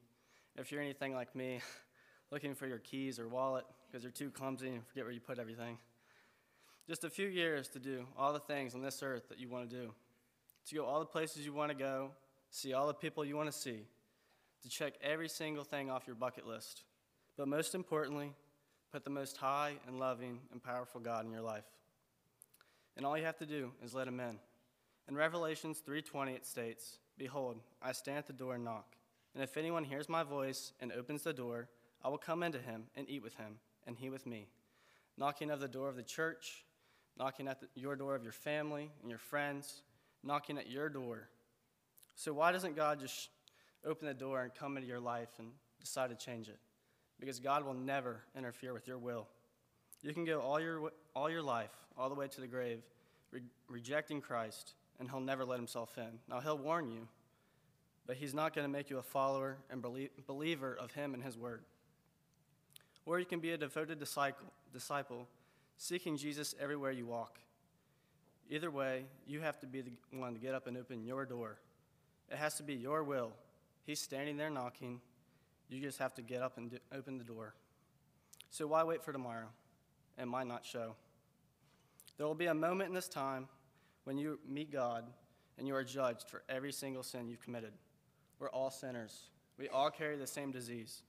If 0.56 0.72
you're 0.72 0.80
anything 0.80 1.14
like 1.14 1.34
me, 1.34 1.60
looking 2.30 2.54
for 2.54 2.66
your 2.66 2.78
keys 2.78 3.18
or 3.18 3.28
wallet 3.28 3.64
because 3.86 4.04
you're 4.04 4.12
too 4.12 4.30
clumsy 4.30 4.68
and 4.68 4.86
forget 4.86 5.04
where 5.04 5.12
you 5.12 5.20
put 5.20 5.38
everything. 5.38 5.78
Just 6.90 7.04
a 7.04 7.08
few 7.08 7.28
years 7.28 7.68
to 7.68 7.78
do 7.78 8.04
all 8.18 8.32
the 8.32 8.40
things 8.40 8.74
on 8.74 8.82
this 8.82 9.00
earth 9.00 9.28
that 9.28 9.38
you 9.38 9.48
want 9.48 9.70
to 9.70 9.76
do, 9.76 9.94
to 10.66 10.74
go 10.74 10.84
all 10.84 10.98
the 10.98 11.06
places 11.06 11.46
you 11.46 11.52
want 11.52 11.70
to 11.70 11.78
go, 11.78 12.10
see 12.50 12.72
all 12.72 12.88
the 12.88 12.92
people 12.92 13.24
you 13.24 13.36
want 13.36 13.48
to 13.48 13.56
see, 13.56 13.86
to 14.60 14.68
check 14.68 14.94
every 15.00 15.28
single 15.28 15.62
thing 15.62 15.88
off 15.88 16.08
your 16.08 16.16
bucket 16.16 16.48
list. 16.48 16.82
But 17.36 17.46
most 17.46 17.76
importantly, 17.76 18.32
put 18.90 19.04
the 19.04 19.10
most 19.10 19.36
high 19.36 19.74
and 19.86 20.00
loving 20.00 20.40
and 20.50 20.60
powerful 20.60 21.00
God 21.00 21.24
in 21.24 21.30
your 21.30 21.42
life. 21.42 21.62
And 22.96 23.06
all 23.06 23.16
you 23.16 23.24
have 23.24 23.38
to 23.38 23.46
do 23.46 23.70
is 23.84 23.94
let 23.94 24.08
him 24.08 24.18
in. 24.18 24.40
In 25.06 25.14
Revelations 25.14 25.78
3:20 25.78 26.34
it 26.34 26.44
states, 26.44 26.98
"Behold, 27.16 27.62
I 27.80 27.92
stand 27.92 28.18
at 28.18 28.26
the 28.26 28.32
door 28.32 28.56
and 28.56 28.64
knock. 28.64 28.96
And 29.32 29.44
if 29.44 29.56
anyone 29.56 29.84
hears 29.84 30.08
my 30.08 30.24
voice 30.24 30.72
and 30.80 30.90
opens 30.90 31.22
the 31.22 31.32
door, 31.32 31.68
I 32.02 32.08
will 32.08 32.18
come 32.18 32.42
into 32.42 32.60
him 32.60 32.90
and 32.96 33.08
eat 33.08 33.22
with 33.22 33.36
him, 33.36 33.60
and 33.86 33.96
he 33.96 34.10
with 34.10 34.26
me." 34.26 34.48
Knocking 35.16 35.52
of 35.52 35.60
the 35.60 35.68
door 35.68 35.88
of 35.88 35.94
the 35.94 36.02
church, 36.02 36.64
knocking 37.20 37.46
at 37.46 37.60
the, 37.60 37.66
your 37.74 37.94
door 37.94 38.14
of 38.14 38.22
your 38.22 38.32
family 38.32 38.90
and 39.02 39.10
your 39.10 39.18
friends, 39.18 39.82
knocking 40.24 40.56
at 40.56 40.70
your 40.70 40.88
door. 40.88 41.28
So, 42.14 42.32
why 42.32 42.50
doesn't 42.50 42.74
God 42.74 42.98
just 42.98 43.28
open 43.84 44.08
the 44.08 44.14
door 44.14 44.42
and 44.42 44.54
come 44.54 44.76
into 44.78 44.88
your 44.88 45.00
life 45.00 45.28
and 45.38 45.48
decide 45.80 46.08
to 46.08 46.16
change 46.16 46.48
it? 46.48 46.58
Because 47.20 47.38
God 47.38 47.64
will 47.64 47.74
never 47.74 48.22
interfere 48.34 48.72
with 48.72 48.88
your 48.88 48.96
will. 48.96 49.28
You 50.02 50.14
can 50.14 50.24
go 50.24 50.40
all 50.40 50.58
your, 50.58 50.92
all 51.14 51.28
your 51.30 51.42
life, 51.42 51.70
all 51.98 52.08
the 52.08 52.14
way 52.14 52.26
to 52.26 52.40
the 52.40 52.46
grave, 52.46 52.80
re- 53.30 53.42
rejecting 53.68 54.22
Christ, 54.22 54.72
and 54.98 55.08
He'll 55.08 55.20
never 55.20 55.44
let 55.44 55.58
Himself 55.58 55.98
in. 55.98 56.18
Now, 56.26 56.40
He'll 56.40 56.56
warn 56.56 56.88
you, 56.88 57.06
but 58.06 58.16
He's 58.16 58.32
not 58.32 58.54
going 58.54 58.64
to 58.64 58.72
make 58.72 58.88
you 58.88 58.96
a 58.96 59.02
follower 59.02 59.58
and 59.70 59.82
belie- 59.82 60.08
believer 60.26 60.74
of 60.80 60.92
Him 60.92 61.12
and 61.12 61.22
His 61.22 61.36
Word. 61.36 61.64
Or 63.04 63.18
you 63.18 63.26
can 63.26 63.40
be 63.40 63.50
a 63.50 63.58
devoted 63.58 63.98
disciple, 63.98 64.46
disciple 64.72 65.26
seeking 65.80 66.18
Jesus 66.18 66.54
everywhere 66.60 66.90
you 66.90 67.06
walk. 67.06 67.38
Either 68.50 68.70
way, 68.70 69.04
you 69.26 69.40
have 69.40 69.58
to 69.60 69.66
be 69.66 69.80
the 69.80 69.92
one 70.12 70.34
to 70.34 70.38
get 70.38 70.54
up 70.54 70.66
and 70.66 70.76
open 70.76 71.02
your 71.02 71.24
door. 71.24 71.56
It 72.30 72.36
has 72.36 72.56
to 72.56 72.62
be 72.62 72.74
your 72.74 73.02
will. 73.02 73.32
He's 73.86 73.98
standing 73.98 74.36
there 74.36 74.50
knocking. 74.50 75.00
You 75.70 75.80
just 75.80 75.98
have 75.98 76.12
to 76.16 76.22
get 76.22 76.42
up 76.42 76.58
and 76.58 76.70
do, 76.70 76.76
open 76.94 77.16
the 77.16 77.24
door. 77.24 77.54
So 78.50 78.66
why 78.66 78.84
wait 78.84 79.02
for 79.02 79.12
tomorrow? 79.12 79.46
It 80.18 80.26
might 80.26 80.46
not 80.46 80.66
show. 80.66 80.96
There 82.18 82.26
will 82.26 82.34
be 82.34 82.46
a 82.46 82.54
moment 82.54 82.88
in 82.88 82.94
this 82.94 83.08
time 83.08 83.48
when 84.04 84.18
you 84.18 84.38
meet 84.46 84.70
God 84.70 85.04
and 85.56 85.66
you 85.66 85.74
are 85.74 85.84
judged 85.84 86.28
for 86.28 86.42
every 86.50 86.72
single 86.72 87.02
sin 87.02 87.26
you've 87.26 87.40
committed. 87.40 87.72
We're 88.38 88.50
all 88.50 88.70
sinners. 88.70 89.30
We 89.58 89.70
all 89.70 89.90
carry 89.90 90.18
the 90.18 90.26
same 90.26 90.50
disease. 90.50 91.00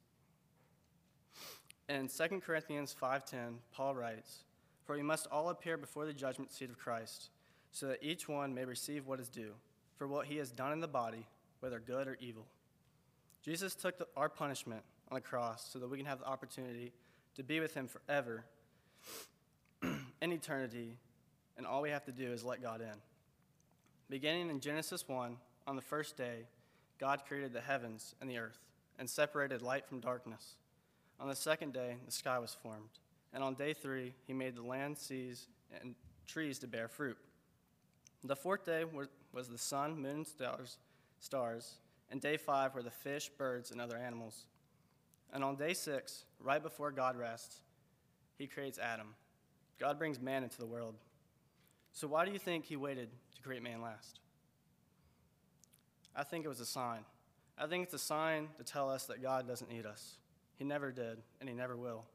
In 1.89 2.07
2 2.07 2.39
Corinthians 2.39 2.95
5:10, 2.99 3.55
Paul 3.73 3.95
writes, 3.95 4.45
"For 4.91 4.97
we 4.97 5.04
must 5.04 5.27
all 5.32 5.47
appear 5.47 5.77
before 5.77 6.06
the 6.06 6.12
judgment 6.12 6.51
seat 6.51 6.69
of 6.69 6.77
Christ, 6.77 7.30
so 7.71 7.88
that 7.88 8.04
each 8.04 8.27
one 8.27 8.54
may 8.54 8.65
receive 8.65 9.08
what 9.08 9.21
is 9.21 9.30
due 9.30 9.54
for 9.95 10.06
what 10.06 10.25
he 10.25 10.36
has 10.36 10.51
done 10.51 10.73
in 10.73 10.82
the 10.82 10.88
body, 10.89 11.25
whether 11.62 11.80
good 11.80 12.10
or 12.10 12.17
evil." 12.19 12.45
Jesus 13.41 13.73
took 13.73 13.97
the, 13.97 14.06
our 14.17 14.27
punishment 14.27 14.84
on 15.10 15.15
the 15.15 15.21
cross 15.21 15.71
so 15.71 15.80
that 15.80 15.89
we 15.89 15.95
can 15.95 16.06
have 16.06 16.19
the 16.19 16.27
opportunity 16.27 16.91
to 17.36 17.41
be 17.41 17.62
with 17.62 17.73
him 17.73 17.88
forever 17.88 18.43
in 20.21 20.34
eternity, 20.34 20.97
and 21.56 21.65
all 21.65 21.82
we 21.82 21.89
have 21.89 22.04
to 22.04 22.12
do 22.12 22.30
is 22.34 22.43
let 22.43 22.62
God 22.62 22.82
in. 22.82 22.97
Beginning 24.10 24.49
in 24.49 24.60
Genesis 24.60 25.08
1, 25.08 25.38
on 25.67 25.77
the 25.77 25.82
first 25.82 26.17
day, 26.17 26.47
God 26.99 27.21
created 27.25 27.54
the 27.54 27.62
heavens 27.62 28.13
and 28.19 28.30
the 28.30 28.39
earth 28.39 28.60
and 28.99 29.10
separated 29.10 29.62
light 29.62 29.88
from 29.88 30.01
darkness. 30.01 30.58
On 31.17 31.30
the 31.30 31.36
second 31.38 31.71
day, 31.71 31.95
the 32.06 32.12
sky 32.12 32.39
was 32.39 32.54
formed. 32.54 32.99
And 33.34 33.44
on 33.44 33.56
day 33.56 33.74
three, 33.74 34.13
he 34.28 34.34
made 34.34 34.56
the 34.56 34.62
land, 34.62 34.98
seas, 34.98 35.48
and 35.80 35.96
trees 36.28 36.60
to 36.60 36.67
bear 36.67 36.88
fruit. 36.88 37.17
The 38.24 38.36
fourth 38.36 38.65
day 38.65 38.84
was 39.34 39.48
the 39.48 39.58
sun, 39.58 40.02
moon, 40.02 40.26
stars, 40.26 40.78
stars, 41.20 41.76
and 42.10 42.20
day 42.20 42.38
five 42.38 42.76
were 42.76 42.84
the 42.84 42.91
fish, 42.91 43.30
birds, 43.30 43.72
and 43.72 43.80
other 43.80 43.98
animals. 43.98 44.46
And 45.34 45.44
on 45.44 45.56
day 45.56 45.74
six, 45.74 46.26
right 46.39 46.62
before 46.62 46.91
God 46.91 47.15
rests, 47.15 47.62
he 48.38 48.48
creates 48.48 48.78
Adam. 48.78 49.15
God 49.80 49.98
brings 49.98 50.20
man 50.20 50.44
into 50.44 50.58
the 50.58 50.65
world. 50.65 50.96
So 51.94 52.08
why 52.08 52.26
do 52.26 52.32
you 52.32 52.39
think 52.39 52.65
he 52.65 52.76
waited 52.76 53.10
to 53.36 53.41
create 53.41 53.63
man 53.63 53.82
last? 53.82 54.20
I 56.15 56.24
think 56.24 56.44
it 56.44 56.50
was 56.50 56.60
a 56.60 56.65
sign. 56.65 57.06
I 57.58 57.67
think 57.67 57.86
it's 57.86 57.94
a 57.94 58.00
sign 58.00 58.50
to 58.58 58.63
tell 58.63 58.89
us 58.89 59.06
that 59.06 59.22
God 59.22 59.48
doesn't 59.48 59.70
need 59.70 59.86
us. 59.86 60.17
He 60.58 60.65
never 60.65 60.91
did, 60.91 61.20
and 61.39 61.48
he 61.48 61.56
never 61.56 61.78
will. 61.78 62.06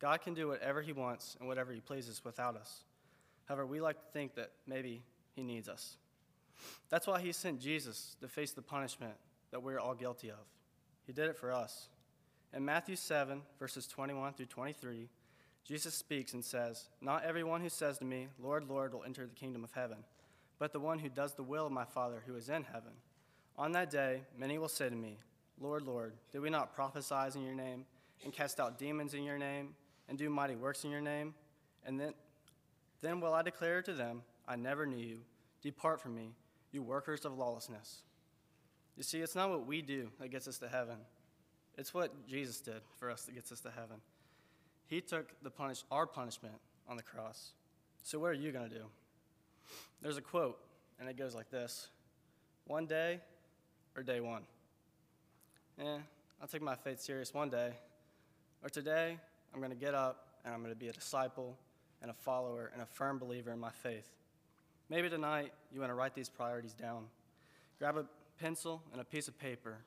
God 0.00 0.22
can 0.22 0.34
do 0.34 0.48
whatever 0.48 0.80
he 0.80 0.92
wants 0.92 1.36
and 1.38 1.48
whatever 1.48 1.72
he 1.72 1.80
pleases 1.80 2.24
without 2.24 2.56
us. 2.56 2.84
However, 3.44 3.66
we 3.66 3.80
like 3.80 3.98
to 3.98 4.12
think 4.12 4.34
that 4.36 4.50
maybe 4.66 5.02
he 5.34 5.42
needs 5.42 5.68
us. 5.68 5.96
That's 6.88 7.06
why 7.06 7.20
he 7.20 7.32
sent 7.32 7.60
Jesus 7.60 8.16
to 8.20 8.28
face 8.28 8.52
the 8.52 8.62
punishment 8.62 9.14
that 9.50 9.62
we're 9.62 9.78
all 9.78 9.94
guilty 9.94 10.30
of. 10.30 10.38
He 11.06 11.12
did 11.12 11.28
it 11.28 11.36
for 11.36 11.52
us. 11.52 11.88
In 12.54 12.64
Matthew 12.64 12.96
7, 12.96 13.42
verses 13.58 13.86
21 13.86 14.34
through 14.34 14.46
23, 14.46 15.08
Jesus 15.64 15.94
speaks 15.94 16.32
and 16.32 16.44
says, 16.44 16.88
Not 17.00 17.24
everyone 17.24 17.60
who 17.60 17.68
says 17.68 17.98
to 17.98 18.04
me, 18.04 18.28
Lord, 18.42 18.68
Lord, 18.68 18.92
will 18.92 19.04
enter 19.04 19.26
the 19.26 19.34
kingdom 19.34 19.64
of 19.64 19.72
heaven, 19.72 19.98
but 20.58 20.72
the 20.72 20.80
one 20.80 20.98
who 20.98 21.08
does 21.08 21.34
the 21.34 21.42
will 21.42 21.66
of 21.66 21.72
my 21.72 21.84
Father 21.84 22.22
who 22.26 22.34
is 22.36 22.48
in 22.48 22.64
heaven. 22.64 22.92
On 23.56 23.72
that 23.72 23.90
day, 23.90 24.22
many 24.38 24.58
will 24.58 24.68
say 24.68 24.88
to 24.88 24.96
me, 24.96 25.18
Lord, 25.60 25.82
Lord, 25.82 26.14
did 26.32 26.40
we 26.40 26.50
not 26.50 26.74
prophesy 26.74 27.36
in 27.38 27.44
your 27.44 27.54
name, 27.54 27.84
and 28.24 28.32
cast 28.32 28.58
out 28.58 28.78
demons 28.78 29.14
in 29.14 29.22
your 29.22 29.38
name, 29.38 29.74
and 30.10 30.18
do 30.18 30.28
mighty 30.28 30.56
works 30.56 30.84
in 30.84 30.90
your 30.90 31.00
name? 31.00 31.32
And 31.86 31.98
then, 31.98 32.12
then 33.00 33.20
will 33.20 33.32
I 33.32 33.40
declare 33.40 33.80
to 33.80 33.94
them, 33.94 34.22
I 34.46 34.56
never 34.56 34.84
knew 34.84 34.98
you. 34.98 35.20
Depart 35.62 36.00
from 36.02 36.14
me, 36.14 36.32
you 36.72 36.82
workers 36.82 37.24
of 37.24 37.38
lawlessness. 37.38 38.02
You 38.96 39.04
see, 39.04 39.20
it's 39.20 39.34
not 39.34 39.48
what 39.48 39.66
we 39.66 39.80
do 39.80 40.10
that 40.18 40.28
gets 40.28 40.48
us 40.48 40.58
to 40.58 40.68
heaven. 40.68 40.96
It's 41.78 41.94
what 41.94 42.26
Jesus 42.28 42.60
did 42.60 42.82
for 42.98 43.10
us 43.10 43.22
that 43.22 43.34
gets 43.34 43.52
us 43.52 43.60
to 43.60 43.70
heaven. 43.70 43.96
He 44.88 45.00
took 45.00 45.32
the 45.42 45.50
punish, 45.50 45.84
our 45.90 46.06
punishment 46.06 46.56
on 46.88 46.96
the 46.96 47.02
cross. 47.02 47.52
So 48.02 48.18
what 48.18 48.30
are 48.30 48.34
you 48.34 48.50
going 48.50 48.68
to 48.68 48.74
do? 48.74 48.84
There's 50.02 50.16
a 50.16 50.22
quote, 50.22 50.58
and 50.98 51.08
it 51.08 51.16
goes 51.16 51.34
like 51.34 51.50
this 51.50 51.88
One 52.66 52.86
day 52.86 53.20
or 53.96 54.02
day 54.02 54.20
one? 54.20 54.42
Eh, 55.78 55.98
I'll 56.42 56.48
take 56.48 56.62
my 56.62 56.74
faith 56.74 57.00
serious 57.00 57.32
one 57.32 57.48
day. 57.48 57.74
Or 58.62 58.68
today, 58.68 59.18
I'm 59.52 59.60
going 59.60 59.70
to 59.70 59.76
get 59.76 59.94
up 59.94 60.26
and 60.44 60.54
I'm 60.54 60.60
going 60.60 60.72
to 60.72 60.78
be 60.78 60.88
a 60.88 60.92
disciple 60.92 61.56
and 62.02 62.10
a 62.10 62.14
follower 62.14 62.70
and 62.72 62.82
a 62.82 62.86
firm 62.86 63.18
believer 63.18 63.52
in 63.52 63.58
my 63.58 63.70
faith. 63.70 64.08
Maybe 64.88 65.08
tonight 65.08 65.52
you 65.72 65.80
want 65.80 65.90
to 65.90 65.94
write 65.94 66.14
these 66.14 66.28
priorities 66.28 66.72
down. 66.72 67.06
Grab 67.78 67.96
a 67.96 68.06
pencil 68.40 68.82
and 68.92 69.00
a 69.00 69.04
piece 69.04 69.28
of 69.28 69.38
paper. 69.38 69.78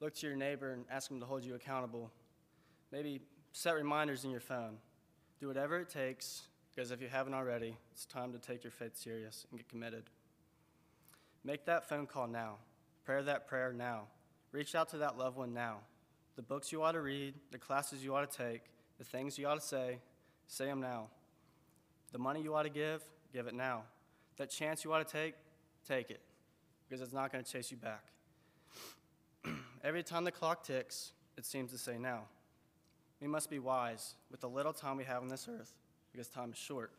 Look 0.00 0.14
to 0.16 0.26
your 0.26 0.36
neighbor 0.36 0.72
and 0.72 0.84
ask 0.90 1.10
him 1.10 1.20
to 1.20 1.26
hold 1.26 1.44
you 1.44 1.54
accountable. 1.54 2.10
Maybe 2.92 3.20
set 3.52 3.74
reminders 3.74 4.24
in 4.24 4.30
your 4.30 4.40
phone. 4.40 4.76
Do 5.40 5.48
whatever 5.48 5.78
it 5.80 5.88
takes, 5.88 6.42
because 6.70 6.90
if 6.90 7.00
you 7.00 7.08
haven't 7.08 7.34
already, 7.34 7.76
it's 7.92 8.04
time 8.06 8.32
to 8.32 8.38
take 8.38 8.62
your 8.62 8.70
faith 8.70 8.96
serious 8.96 9.46
and 9.50 9.58
get 9.58 9.68
committed. 9.68 10.04
Make 11.44 11.64
that 11.66 11.88
phone 11.88 12.06
call 12.06 12.26
now. 12.26 12.56
Pray 13.04 13.22
that 13.22 13.48
prayer 13.48 13.72
now. 13.72 14.02
Reach 14.52 14.74
out 14.74 14.90
to 14.90 14.98
that 14.98 15.16
loved 15.16 15.36
one 15.36 15.54
now. 15.54 15.78
The 16.36 16.42
books 16.42 16.72
you 16.72 16.82
ought 16.82 16.92
to 16.92 17.00
read, 17.00 17.34
the 17.50 17.58
classes 17.58 18.04
you 18.04 18.14
ought 18.14 18.30
to 18.30 18.36
take, 18.36 18.62
the 19.00 19.04
things 19.06 19.38
you 19.38 19.48
ought 19.48 19.54
to 19.54 19.66
say, 19.66 19.98
say 20.46 20.66
them 20.66 20.78
now. 20.78 21.06
The 22.12 22.18
money 22.18 22.42
you 22.42 22.54
ought 22.54 22.64
to 22.64 22.68
give, 22.68 23.02
give 23.32 23.46
it 23.46 23.54
now. 23.54 23.84
That 24.36 24.50
chance 24.50 24.84
you 24.84 24.92
ought 24.92 25.06
to 25.06 25.10
take, 25.10 25.34
take 25.88 26.10
it, 26.10 26.20
because 26.86 27.00
it's 27.00 27.14
not 27.14 27.32
going 27.32 27.42
to 27.42 27.50
chase 27.50 27.70
you 27.70 27.78
back. 27.78 28.04
Every 29.82 30.02
time 30.02 30.24
the 30.24 30.30
clock 30.30 30.64
ticks, 30.64 31.12
it 31.38 31.46
seems 31.46 31.72
to 31.72 31.78
say 31.78 31.96
now. 31.96 32.24
We 33.22 33.26
must 33.26 33.48
be 33.48 33.58
wise 33.58 34.16
with 34.30 34.42
the 34.42 34.50
little 34.50 34.74
time 34.74 34.98
we 34.98 35.04
have 35.04 35.22
on 35.22 35.28
this 35.28 35.48
earth, 35.50 35.72
because 36.12 36.28
time 36.28 36.50
is 36.52 36.58
short. 36.58 36.92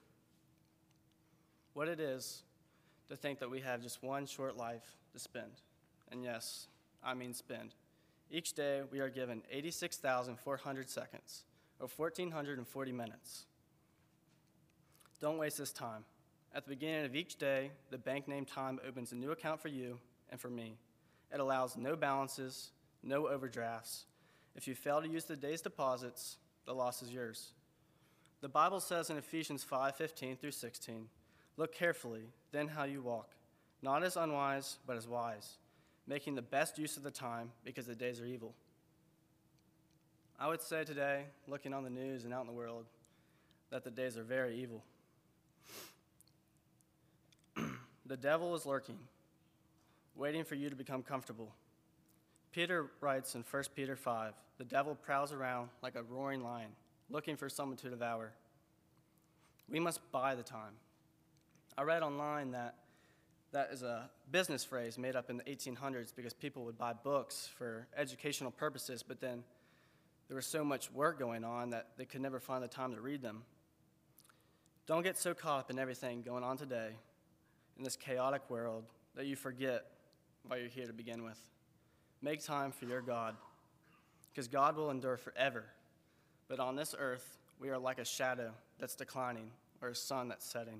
What 1.73 1.87
it 1.87 1.99
is 1.99 2.41
to 3.09 3.15
think 3.15 3.37
that 3.39 3.51
we 3.51 3.59
have 3.59 3.83
just 3.83 4.01
one 4.01 4.25
short 4.25 4.57
life 4.57 4.95
to 5.13 5.19
spend. 5.19 5.51
And 6.11 6.23
yes, 6.23 6.65
I 7.03 7.13
mean 7.13 7.35
spend. 7.35 7.75
Each 8.31 8.53
day, 8.53 8.81
we 8.91 9.01
are 9.01 9.09
given 9.09 9.43
86,400 9.51 10.89
seconds, 10.89 11.43
or 11.81 11.87
1,440 11.87 12.91
minutes. 12.91 13.45
Don't 15.19 15.37
waste 15.37 15.57
this 15.57 15.73
time. 15.73 16.05
At 16.53 16.65
the 16.65 16.69
beginning 16.69 17.05
of 17.05 17.15
each 17.15 17.37
day, 17.37 17.71
the 17.89 17.97
bank 17.97 18.27
name 18.27 18.45
time 18.45 18.79
opens 18.87 19.11
a 19.11 19.15
new 19.15 19.31
account 19.31 19.59
for 19.59 19.69
you 19.69 19.99
and 20.29 20.39
for 20.39 20.49
me. 20.49 20.77
It 21.33 21.39
allows 21.39 21.75
no 21.77 21.95
balances, 21.95 22.71
no 23.01 23.27
overdrafts. 23.27 24.05
If 24.55 24.67
you 24.67 24.75
fail 24.75 25.01
to 25.01 25.07
use 25.07 25.25
the 25.25 25.35
day's 25.35 25.61
deposits, 25.61 26.37
the 26.65 26.75
loss 26.75 27.01
is 27.01 27.11
yours. 27.11 27.53
The 28.41 28.49
Bible 28.49 28.79
says 28.79 29.09
in 29.09 29.17
Ephesians 29.17 29.63
5:15 29.63 30.37
through 30.37 30.51
16, 30.51 31.09
"Look 31.57 31.73
carefully 31.73 32.31
then 32.51 32.67
how 32.67 32.83
you 32.83 33.01
walk, 33.01 33.35
not 33.81 34.03
as 34.03 34.17
unwise, 34.17 34.77
but 34.85 34.97
as 34.97 35.07
wise, 35.07 35.57
making 36.05 36.35
the 36.35 36.41
best 36.41 36.77
use 36.77 36.97
of 36.97 37.03
the 37.03 37.11
time 37.11 37.53
because 37.63 37.87
the 37.87 37.95
days 37.95 38.19
are 38.19 38.25
evil." 38.25 38.55
I 40.41 40.47
would 40.47 40.63
say 40.63 40.83
today, 40.83 41.25
looking 41.47 41.71
on 41.71 41.83
the 41.83 41.91
news 41.91 42.23
and 42.23 42.33
out 42.33 42.41
in 42.41 42.47
the 42.47 42.53
world, 42.53 42.85
that 43.69 43.83
the 43.83 43.91
days 43.91 44.17
are 44.17 44.23
very 44.23 44.57
evil. 44.57 44.83
the 48.07 48.17
devil 48.17 48.55
is 48.55 48.65
lurking, 48.65 48.97
waiting 50.15 50.43
for 50.43 50.55
you 50.55 50.71
to 50.71 50.75
become 50.75 51.03
comfortable. 51.03 51.53
Peter 52.51 52.87
writes 53.01 53.35
in 53.35 53.43
1 53.51 53.63
Peter 53.75 53.95
5 53.95 54.33
the 54.57 54.63
devil 54.63 54.95
prowls 54.95 55.31
around 55.31 55.69
like 55.83 55.93
a 55.93 56.01
roaring 56.01 56.43
lion, 56.43 56.71
looking 57.11 57.37
for 57.37 57.47
someone 57.47 57.77
to 57.77 57.91
devour. 57.91 58.31
We 59.69 59.79
must 59.79 59.99
buy 60.11 60.33
the 60.33 60.41
time. 60.41 60.73
I 61.77 61.83
read 61.83 62.01
online 62.01 62.49
that 62.53 62.77
that 63.51 63.69
is 63.71 63.83
a 63.83 64.09
business 64.31 64.63
phrase 64.63 64.97
made 64.97 65.15
up 65.15 65.29
in 65.29 65.37
the 65.37 65.43
1800s 65.43 66.11
because 66.15 66.33
people 66.33 66.65
would 66.65 66.79
buy 66.79 66.93
books 66.93 67.47
for 67.59 67.85
educational 67.95 68.49
purposes, 68.49 69.03
but 69.03 69.21
then 69.21 69.43
there 70.31 70.37
was 70.37 70.45
so 70.45 70.63
much 70.63 70.89
work 70.93 71.19
going 71.19 71.43
on 71.43 71.71
that 71.71 71.87
they 71.97 72.05
could 72.05 72.21
never 72.21 72.39
find 72.39 72.63
the 72.63 72.67
time 72.69 72.95
to 72.95 73.01
read 73.01 73.21
them. 73.21 73.43
Don't 74.87 75.03
get 75.03 75.17
so 75.17 75.33
caught 75.33 75.59
up 75.59 75.69
in 75.69 75.77
everything 75.77 76.21
going 76.21 76.41
on 76.41 76.55
today 76.55 76.91
in 77.77 77.83
this 77.83 77.97
chaotic 77.97 78.49
world 78.49 78.85
that 79.17 79.25
you 79.25 79.35
forget 79.35 79.87
why 80.47 80.55
you're 80.55 80.69
here 80.69 80.87
to 80.87 80.93
begin 80.93 81.25
with. 81.25 81.37
Make 82.21 82.41
time 82.45 82.71
for 82.71 82.85
your 82.85 83.01
God, 83.01 83.35
because 84.31 84.47
God 84.47 84.77
will 84.77 84.89
endure 84.89 85.17
forever. 85.17 85.65
But 86.47 86.61
on 86.61 86.77
this 86.77 86.95
earth, 86.97 87.37
we 87.59 87.67
are 87.67 87.77
like 87.77 87.99
a 87.99 88.05
shadow 88.05 88.51
that's 88.79 88.95
declining 88.95 89.51
or 89.81 89.89
a 89.89 89.95
sun 89.95 90.29
that's 90.29 90.49
setting. 90.49 90.79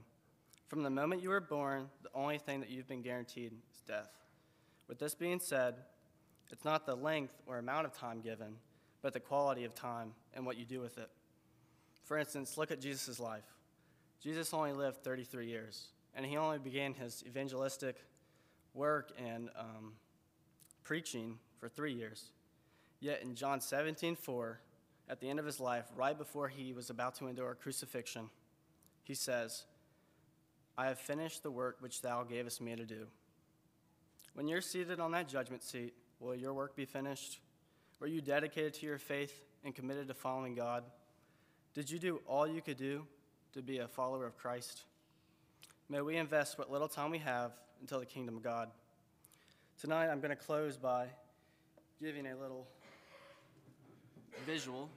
From 0.69 0.81
the 0.81 0.89
moment 0.89 1.21
you 1.21 1.27
were 1.27 1.41
born, 1.41 1.89
the 2.03 2.09
only 2.15 2.37
thing 2.37 2.61
that 2.61 2.69
you've 2.69 2.87
been 2.87 3.01
guaranteed 3.01 3.51
is 3.51 3.81
death. 3.85 4.13
With 4.87 4.97
this 4.97 5.13
being 5.13 5.41
said, 5.41 5.75
it's 6.51 6.63
not 6.63 6.85
the 6.85 6.95
length 6.95 7.33
or 7.47 7.57
amount 7.57 7.85
of 7.85 7.91
time 7.91 8.21
given, 8.21 8.55
but 9.01 9.13
the 9.13 9.19
quality 9.19 9.63
of 9.63 9.73
time 9.73 10.13
and 10.33 10.45
what 10.45 10.57
you 10.57 10.65
do 10.65 10.79
with 10.79 10.97
it. 10.97 11.09
For 12.03 12.17
instance, 12.17 12.57
look 12.57 12.71
at 12.71 12.81
Jesus' 12.81 13.19
life. 13.19 13.45
Jesus 14.21 14.53
only 14.53 14.73
lived 14.73 15.03
33 15.03 15.47
years, 15.47 15.87
and 16.13 16.25
he 16.25 16.37
only 16.37 16.59
began 16.59 16.93
his 16.93 17.23
evangelistic 17.25 17.95
work 18.73 19.11
and 19.17 19.49
um, 19.57 19.93
preaching 20.83 21.39
for 21.59 21.67
three 21.67 21.93
years. 21.93 22.31
Yet 22.99 23.23
in 23.23 23.33
John 23.33 23.61
17, 23.61 24.15
4, 24.15 24.59
at 25.09 25.19
the 25.19 25.29
end 25.29 25.39
of 25.39 25.45
his 25.45 25.59
life, 25.59 25.85
right 25.95 26.17
before 26.17 26.47
he 26.47 26.71
was 26.71 26.89
about 26.89 27.15
to 27.15 27.27
endure 27.27 27.55
crucifixion, 27.55 28.29
he 29.03 29.15
says, 29.15 29.63
I 30.77 30.85
have 30.85 30.99
finished 30.99 31.43
the 31.43 31.51
work 31.51 31.77
which 31.79 32.01
thou 32.01 32.23
gavest 32.23 32.61
me 32.61 32.75
to 32.75 32.85
do. 32.85 33.07
When 34.33 34.47
you're 34.47 34.61
seated 34.61 34.99
on 34.99 35.11
that 35.11 35.27
judgment 35.27 35.63
seat, 35.63 35.93
will 36.19 36.35
your 36.35 36.53
work 36.53 36.75
be 36.75 36.85
finished? 36.85 37.39
Were 38.01 38.07
you 38.07 38.19
dedicated 38.19 38.73
to 38.73 38.87
your 38.87 38.97
faith 38.97 39.43
and 39.63 39.75
committed 39.75 40.07
to 40.07 40.15
following 40.15 40.55
God? 40.55 40.83
Did 41.75 41.91
you 41.91 41.99
do 41.99 42.19
all 42.25 42.47
you 42.47 42.59
could 42.59 42.77
do 42.77 43.05
to 43.53 43.61
be 43.61 43.77
a 43.77 43.87
follower 43.87 44.25
of 44.25 44.35
Christ? 44.35 44.85
May 45.87 46.01
we 46.01 46.17
invest 46.17 46.57
what 46.57 46.71
little 46.71 46.87
time 46.87 47.11
we 47.11 47.19
have 47.19 47.51
until 47.79 47.99
the 47.99 48.07
kingdom 48.07 48.37
of 48.37 48.41
God. 48.41 48.71
Tonight, 49.79 50.09
I'm 50.09 50.19
going 50.19 50.31
to 50.31 50.35
close 50.35 50.77
by 50.77 51.09
giving 52.01 52.25
a 52.25 52.35
little 52.35 52.67
visual. 54.47 54.89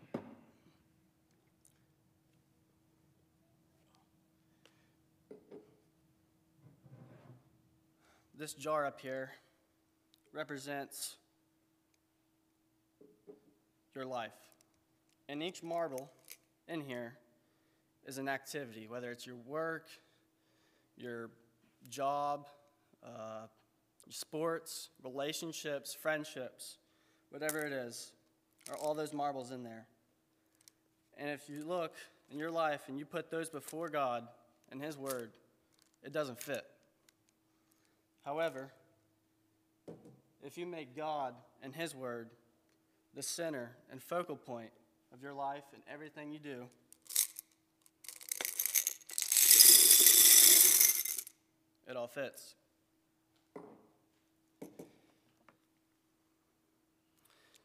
This 8.39 8.55
jar 8.55 8.87
up 8.87 8.99
here 8.99 9.31
represents 10.33 11.17
your 13.95 14.07
life. 14.07 14.33
And 15.29 15.43
each 15.43 15.63
marble 15.63 16.11
in 16.69 16.81
here 16.81 17.15
is 18.07 18.19
an 18.19 18.29
activity, 18.29 18.87
whether 18.89 19.11
it's 19.11 19.27
your 19.27 19.37
work, 19.47 19.89
your 20.97 21.31
job, 21.89 22.47
uh, 23.05 23.47
sports, 24.11 24.91
relationships, 25.03 25.95
friendships, 25.95 26.79
whatever 27.31 27.61
it 27.61 27.73
is, 27.73 28.13
are 28.71 28.77
all 28.77 28.95
those 28.95 29.13
marbles 29.13 29.51
in 29.51 29.63
there. 29.63 29.87
And 31.17 31.31
if 31.31 31.49
you 31.49 31.65
look 31.65 31.95
in 32.31 32.39
your 32.39 32.51
life 32.51 32.83
and 32.89 32.99
you 32.99 33.05
put 33.05 33.31
those 33.31 33.49
before 33.49 33.89
God 33.89 34.27
and 34.71 34.83
His 34.83 34.97
Word, 34.97 35.33
it 36.03 36.13
doesn't 36.13 36.41
fit. 36.41 36.65
However, 38.25 38.73
if 40.43 40.59
you 40.59 40.67
make 40.67 40.97
God 40.97 41.35
and 41.63 41.75
His 41.75 41.95
Word 41.95 42.31
the 43.15 43.23
center 43.23 43.71
and 43.91 44.03
focal 44.03 44.37
point 44.37 44.71
of 45.13 45.23
your 45.23 45.33
life 45.33 45.65
and 45.73 45.83
everything 45.93 46.33
you 46.33 46.39
do, 46.41 46.65
it 51.89 51.97
all 51.97 52.09
fits. 52.09 52.55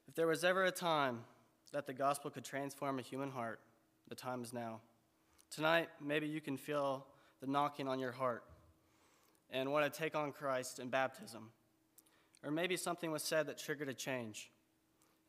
If 0.07 0.15
there 0.15 0.27
was 0.27 0.43
ever 0.43 0.65
a 0.65 0.71
time 0.71 1.21
that 1.71 1.87
the 1.87 1.93
gospel 1.93 2.29
could 2.29 2.45
transform 2.45 2.99
a 2.99 3.01
human 3.01 3.31
heart, 3.31 3.59
the 4.07 4.15
time 4.15 4.43
is 4.43 4.53
now. 4.53 4.81
Tonight, 5.49 5.89
maybe 5.99 6.27
you 6.27 6.41
can 6.41 6.57
feel 6.57 7.05
the 7.41 7.47
knocking 7.47 7.87
on 7.87 7.99
your 7.99 8.11
heart 8.11 8.43
and 9.49 9.71
want 9.71 9.91
to 9.91 9.99
take 9.99 10.15
on 10.15 10.31
Christ 10.31 10.77
in 10.77 10.89
baptism. 10.89 11.49
Or 12.43 12.51
maybe 12.51 12.77
something 12.77 13.11
was 13.11 13.23
said 13.23 13.47
that 13.47 13.57
triggered 13.57 13.89
a 13.89 13.93
change 13.93 14.51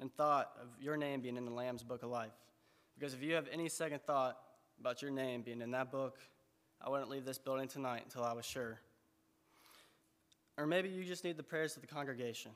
and 0.00 0.12
thought 0.14 0.52
of 0.60 0.68
your 0.80 0.96
name 0.96 1.20
being 1.20 1.36
in 1.36 1.44
the 1.44 1.50
Lamb's 1.50 1.82
Book 1.82 2.02
of 2.02 2.10
Life. 2.10 2.32
Because 2.98 3.14
if 3.14 3.22
you 3.22 3.34
have 3.34 3.46
any 3.52 3.68
second 3.68 4.02
thought 4.02 4.38
about 4.80 5.02
your 5.02 5.10
name 5.10 5.42
being 5.42 5.60
in 5.60 5.70
that 5.72 5.92
book, 5.92 6.18
I 6.80 6.88
wouldn't 6.88 7.10
leave 7.10 7.24
this 7.24 7.38
building 7.38 7.68
tonight 7.68 8.02
until 8.04 8.24
I 8.24 8.32
was 8.32 8.44
sure. 8.44 8.80
Or 10.56 10.66
maybe 10.66 10.88
you 10.88 11.04
just 11.04 11.24
need 11.24 11.36
the 11.36 11.42
prayers 11.42 11.76
of 11.76 11.82
the 11.82 11.88
congregation. 11.88 12.52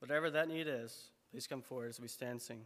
Whatever 0.00 0.30
that 0.30 0.48
need 0.48 0.66
is, 0.68 1.10
please 1.30 1.46
come 1.46 1.62
forward 1.62 1.88
as 1.90 2.00
we 2.00 2.08
stand 2.08 2.32
and 2.32 2.42
sing. 2.42 2.60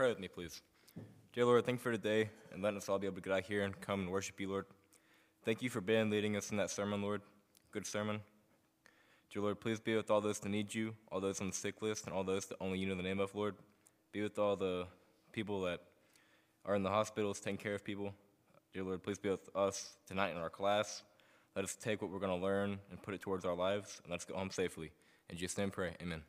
Pray 0.00 0.08
with 0.08 0.18
me, 0.18 0.28
please. 0.28 0.62
Dear 1.34 1.44
Lord, 1.44 1.66
thank 1.66 1.78
you 1.78 1.82
for 1.82 1.92
today 1.92 2.30
and 2.54 2.62
letting 2.62 2.78
us 2.78 2.88
all 2.88 2.98
be 2.98 3.06
able 3.06 3.16
to 3.16 3.20
get 3.20 3.34
out 3.34 3.42
here 3.42 3.64
and 3.64 3.78
come 3.82 4.00
and 4.00 4.10
worship 4.10 4.40
you, 4.40 4.48
Lord. 4.48 4.64
Thank 5.44 5.60
you 5.60 5.68
for 5.68 5.82
Ben 5.82 6.08
leading 6.08 6.38
us 6.38 6.50
in 6.50 6.56
that 6.56 6.70
sermon, 6.70 7.02
Lord. 7.02 7.20
Good 7.70 7.86
sermon. 7.86 8.22
Dear 9.30 9.42
Lord, 9.42 9.60
please 9.60 9.78
be 9.78 9.94
with 9.94 10.10
all 10.10 10.22
those 10.22 10.38
that 10.38 10.48
need 10.48 10.74
you, 10.74 10.94
all 11.12 11.20
those 11.20 11.42
on 11.42 11.48
the 11.48 11.52
sick 11.54 11.82
list, 11.82 12.06
and 12.06 12.14
all 12.14 12.24
those 12.24 12.46
that 12.46 12.56
only 12.62 12.78
you 12.78 12.86
know 12.86 12.94
the 12.94 13.02
name 13.02 13.20
of, 13.20 13.34
Lord. 13.34 13.56
Be 14.10 14.22
with 14.22 14.38
all 14.38 14.56
the 14.56 14.86
people 15.32 15.60
that 15.64 15.82
are 16.64 16.74
in 16.74 16.82
the 16.82 16.88
hospitals 16.88 17.38
taking 17.38 17.58
care 17.58 17.74
of 17.74 17.84
people. 17.84 18.14
Dear 18.72 18.84
Lord, 18.84 19.02
please 19.02 19.18
be 19.18 19.28
with 19.28 19.50
us 19.54 19.98
tonight 20.06 20.30
in 20.30 20.38
our 20.38 20.48
class. 20.48 21.02
Let 21.54 21.66
us 21.66 21.74
take 21.74 22.00
what 22.00 22.10
we're 22.10 22.20
going 22.20 22.40
to 22.40 22.42
learn 22.42 22.78
and 22.90 23.02
put 23.02 23.12
it 23.12 23.20
towards 23.20 23.44
our 23.44 23.54
lives, 23.54 24.00
and 24.02 24.10
let's 24.10 24.24
go 24.24 24.34
home 24.34 24.50
safely. 24.50 24.92
In 25.28 25.36
Jesus' 25.36 25.58
name, 25.58 25.70
pray. 25.70 25.94
Amen. 26.00 26.22